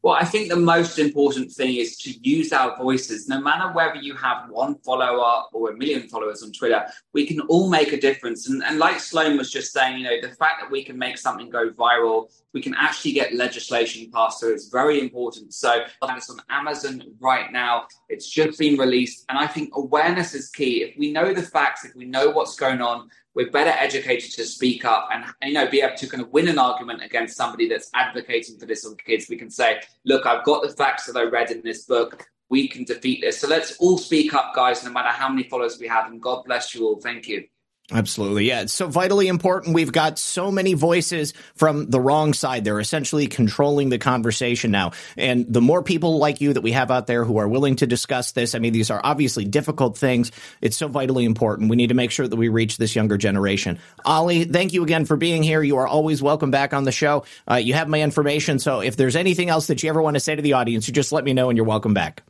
[0.09, 3.29] Well, I think the most important thing is to use our voices.
[3.29, 7.41] No matter whether you have one follower or a million followers on Twitter, we can
[7.41, 8.49] all make a difference.
[8.49, 11.19] And, and like Sloan was just saying, you know, the fact that we can make
[11.19, 14.41] something go viral, we can actually get legislation passed.
[14.41, 15.53] So it's very important.
[15.53, 17.87] So it's on Amazon right now.
[18.09, 19.27] It's just been released.
[19.29, 20.85] And I think awareness is key.
[20.85, 24.45] If we know the facts, if we know what's going on, we're better educated to
[24.45, 27.69] speak up and you know be able to kind of win an argument against somebody
[27.69, 29.29] that's advocating for this on kids.
[29.29, 32.27] We can say, look, I've got the facts that I read in this book.
[32.49, 33.39] We can defeat this.
[33.39, 36.07] So let's all speak up, guys, no matter how many followers we have.
[36.11, 37.01] And God bless you all.
[37.01, 37.45] Thank you.
[37.91, 38.45] Absolutely.
[38.45, 38.61] Yeah.
[38.61, 39.75] It's so vitally important.
[39.75, 42.63] We've got so many voices from the wrong side.
[42.63, 44.93] They're essentially controlling the conversation now.
[45.17, 47.87] And the more people like you that we have out there who are willing to
[47.87, 50.33] discuss this, I mean, these are obviously difficult things.
[50.61, 51.71] It's so vitally important.
[51.71, 53.79] We need to make sure that we reach this younger generation.
[54.05, 55.63] Oli, thank you again for being here.
[55.63, 57.25] You are always welcome back on the show.
[57.51, 58.59] Uh, you have my information.
[58.59, 60.93] So if there's anything else that you ever want to say to the audience, you
[60.93, 62.23] just let me know and you're welcome back.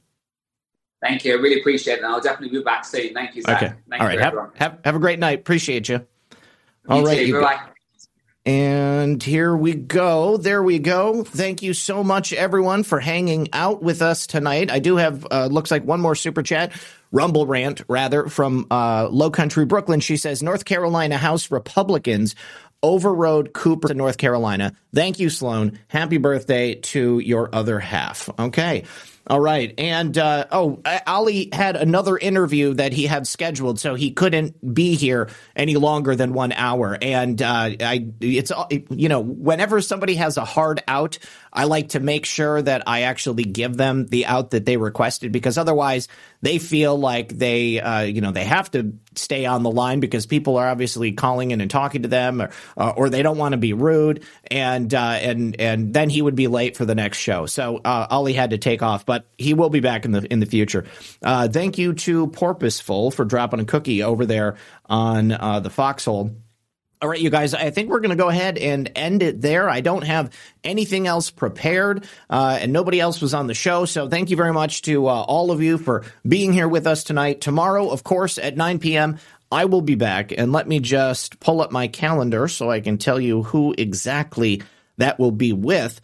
[1.01, 1.32] Thank you.
[1.32, 2.03] I really appreciate it.
[2.03, 3.14] And I'll definitely be back soon.
[3.14, 3.62] Thank you, Zak.
[3.62, 3.74] Okay.
[3.88, 4.20] Thank All right.
[4.20, 5.40] Have, have, have, a great night.
[5.40, 6.07] Appreciate you.
[6.88, 7.26] All you right.
[7.26, 7.61] You Bye.
[8.49, 10.38] And here we go.
[10.38, 11.22] There we go.
[11.22, 14.70] Thank you so much, everyone, for hanging out with us tonight.
[14.70, 16.72] I do have, uh, looks like one more super chat,
[17.12, 20.01] Rumble rant, rather, from uh, Low Country Brooklyn.
[20.01, 22.34] She says North Carolina House Republicans
[22.82, 24.72] overrode Cooper to North Carolina.
[24.94, 25.78] Thank you, Sloan.
[25.88, 28.30] Happy birthday to your other half.
[28.38, 28.84] Okay.
[29.29, 29.74] All right.
[29.76, 34.97] And uh, oh, Oli had another interview that he had scheduled, so he couldn't be
[34.97, 36.97] here any longer than one hour.
[37.03, 38.51] And uh, I, it's
[38.89, 41.18] you know, whenever somebody has a hard out,
[41.53, 45.32] I like to make sure that I actually give them the out that they requested
[45.32, 46.09] because otherwise
[46.42, 50.26] they feel like they, uh, you know, they have to stay on the line because
[50.26, 53.53] people are obviously calling in and talking to them, or, uh, or they don't want
[53.53, 57.18] to be rude, and uh, and and then he would be late for the next
[57.18, 57.46] show.
[57.46, 60.40] So uh, Oli had to take off, but he will be back in the in
[60.40, 60.84] the future.
[61.22, 66.30] Uh, thank you to Porpoiseful for dropping a cookie over there on uh, the foxhole.
[67.01, 69.70] All right, you guys, I think we're going to go ahead and end it there.
[69.70, 70.32] I don't have
[70.64, 73.84] anything else prepared, uh, and nobody else was on the show.
[73.84, 77.05] So thank you very much to uh, all of you for being here with us
[77.05, 77.40] tonight.
[77.40, 79.18] Tomorrow, of course, at 9 p.m.,
[79.53, 80.32] I will be back.
[80.36, 84.62] And let me just pull up my calendar so I can tell you who exactly
[84.96, 86.01] that will be with.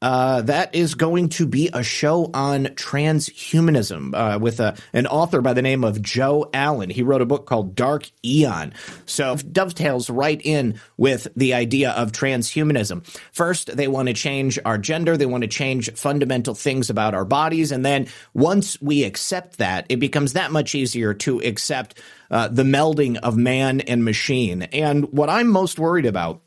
[0.00, 5.40] Uh, that is going to be a show on transhumanism uh, with a, an author
[5.40, 6.88] by the name of Joe Allen.
[6.88, 8.74] He wrote a book called Dark Aeon.
[9.06, 13.04] So dovetails right in with the idea of transhumanism.
[13.32, 15.16] First, they want to change our gender.
[15.16, 17.72] They want to change fundamental things about our bodies.
[17.72, 22.62] And then once we accept that, it becomes that much easier to accept uh, the
[22.62, 24.62] melding of man and machine.
[24.62, 26.40] And what I'm most worried about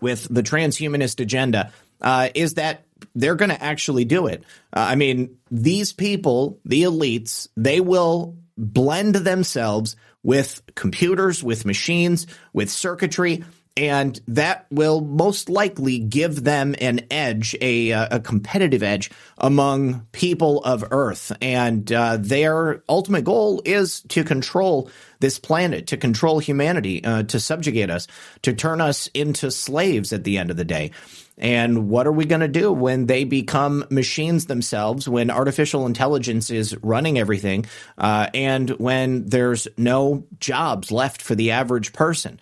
[0.00, 2.84] with the transhumanist agenda uh, is that
[3.14, 4.44] they're going to actually do it.
[4.72, 12.26] Uh, I mean, these people, the elites, they will blend themselves with computers, with machines,
[12.52, 13.44] with circuitry.
[13.76, 20.62] And that will most likely give them an edge, a, a competitive edge among people
[20.62, 21.32] of Earth.
[21.40, 24.90] And uh, their ultimate goal is to control
[25.20, 28.06] this planet, to control humanity, uh, to subjugate us,
[28.42, 30.90] to turn us into slaves at the end of the day.
[31.38, 36.50] And what are we going to do when they become machines themselves, when artificial intelligence
[36.50, 37.64] is running everything,
[37.96, 42.38] uh, and when there's no jobs left for the average person?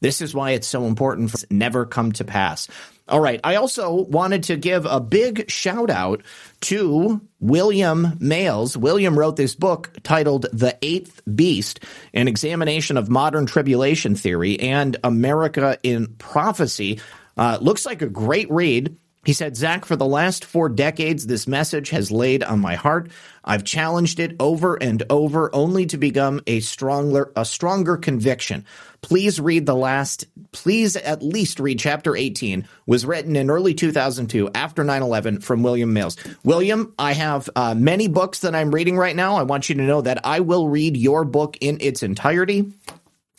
[0.00, 2.68] This is why it's so important for never come to pass.
[3.08, 3.40] All right.
[3.42, 6.22] I also wanted to give a big shout out
[6.62, 8.76] to William Males.
[8.76, 11.80] William wrote this book titled The Eighth Beast,
[12.14, 17.00] an examination of modern tribulation theory and America in prophecy.
[17.36, 18.96] Uh, looks like a great read.
[19.24, 23.08] He said, Zak, for the last four decades, this message has laid on my heart.
[23.44, 28.64] I've challenged it over and over, only to become a stronger, a stronger conviction.
[29.00, 34.50] Please read the last, please at least read chapter 18, was written in early 2002
[34.56, 36.16] after 9 11 from William Males.
[36.42, 39.36] William, I have uh, many books that I'm reading right now.
[39.36, 42.72] I want you to know that I will read your book in its entirety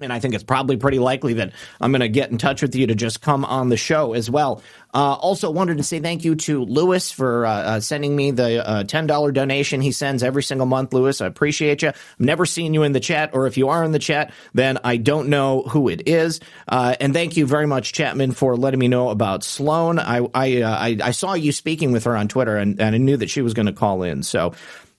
[0.04, 2.76] and I think it's probably pretty likely that I'm going to get in touch with
[2.76, 4.62] you to just come on the show as well.
[4.94, 8.66] Uh, also, wanted to say thank you to Lewis for uh, uh, sending me the
[8.66, 10.94] uh, $10 donation he sends every single month.
[10.94, 11.88] Lewis, I appreciate you.
[11.88, 14.78] I've never seen you in the chat, or if you are in the chat, then
[14.84, 16.42] I don't know who it is.
[16.68, 19.98] Uh, and thank you very much, Chapman, for letting me know about Sloan.
[19.98, 23.00] I I, uh, I, I saw you speaking with her on Twitter, and, and I
[23.00, 24.22] knew that she was going to call in.
[24.22, 24.54] So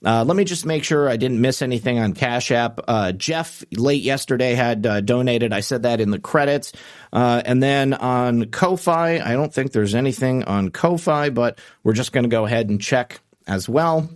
[0.05, 2.79] uh, let me just make sure I didn't miss anything on Cash App.
[2.87, 5.51] Uh, Jeff late yesterday had uh, donated.
[5.51, 6.73] I said that in the credits.
[7.11, 12.11] Uh, and then on Ko-Fi, I don't think there's anything on Ko-Fi, but we're just
[12.11, 14.07] going to go ahead and check as well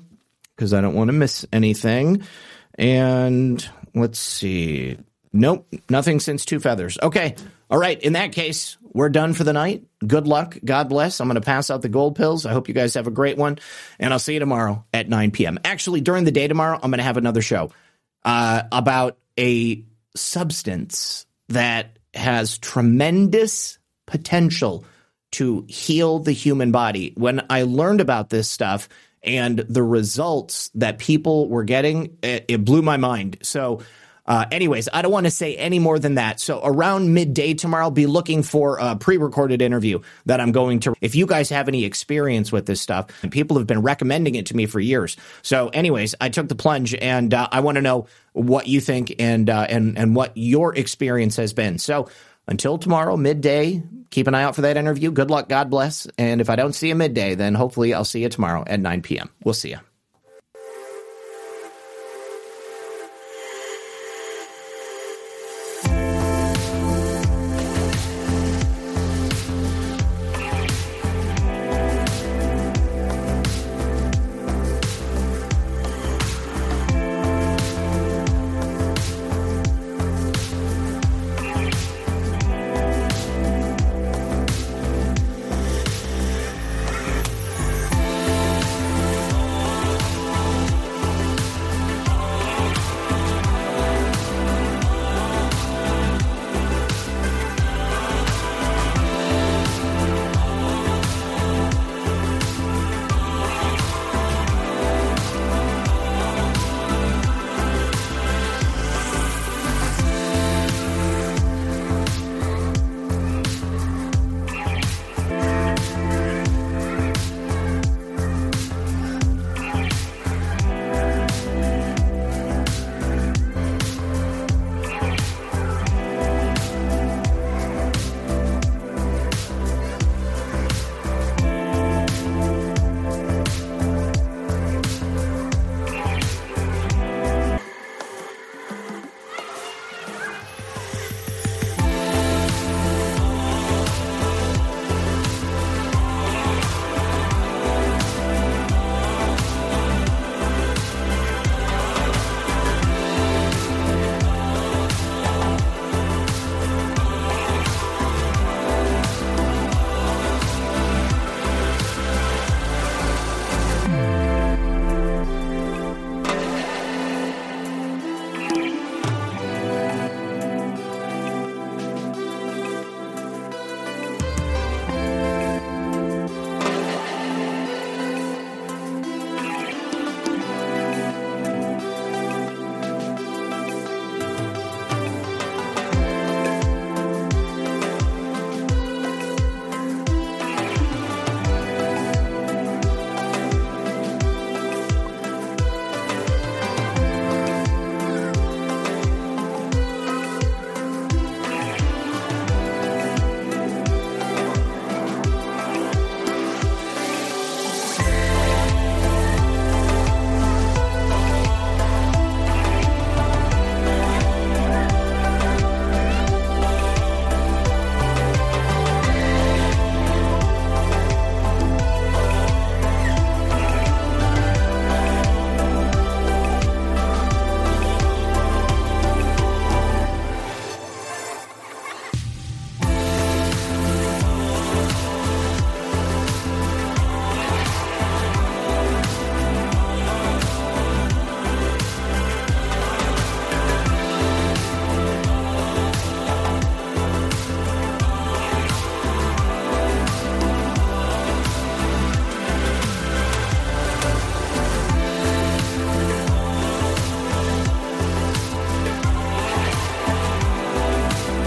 [0.55, 2.23] because I don't want to miss anything.
[2.75, 4.97] And let's see.
[5.33, 6.97] Nope, nothing since Two Feathers.
[7.01, 7.35] Okay.
[7.69, 7.99] All right.
[8.01, 9.85] In that case, we're done for the night.
[10.05, 10.57] Good luck.
[10.63, 11.21] God bless.
[11.21, 12.45] I'm going to pass out the gold pills.
[12.45, 13.57] I hope you guys have a great one.
[13.97, 15.57] And I'll see you tomorrow at 9 p.m.
[15.63, 17.71] Actually, during the day tomorrow, I'm going to have another show
[18.25, 19.85] uh, about a
[20.17, 24.83] substance that has tremendous potential
[25.31, 27.13] to heal the human body.
[27.15, 28.89] When I learned about this stuff
[29.23, 33.37] and the results that people were getting, it, it blew my mind.
[33.43, 33.79] So,
[34.29, 36.39] uh, anyways, I don't want to say any more than that.
[36.39, 40.93] So around midday tomorrow, I'll be looking for a pre-recorded interview that I'm going to.
[41.01, 44.45] If you guys have any experience with this stuff, and people have been recommending it
[44.47, 45.17] to me for years.
[45.41, 49.15] So, anyways, I took the plunge, and uh, I want to know what you think
[49.19, 51.79] and uh, and and what your experience has been.
[51.79, 52.09] So
[52.47, 55.11] until tomorrow midday, keep an eye out for that interview.
[55.11, 58.21] Good luck, God bless, and if I don't see you midday, then hopefully I'll see
[58.21, 59.29] you tomorrow at 9 p.m.
[59.43, 59.79] We'll see you.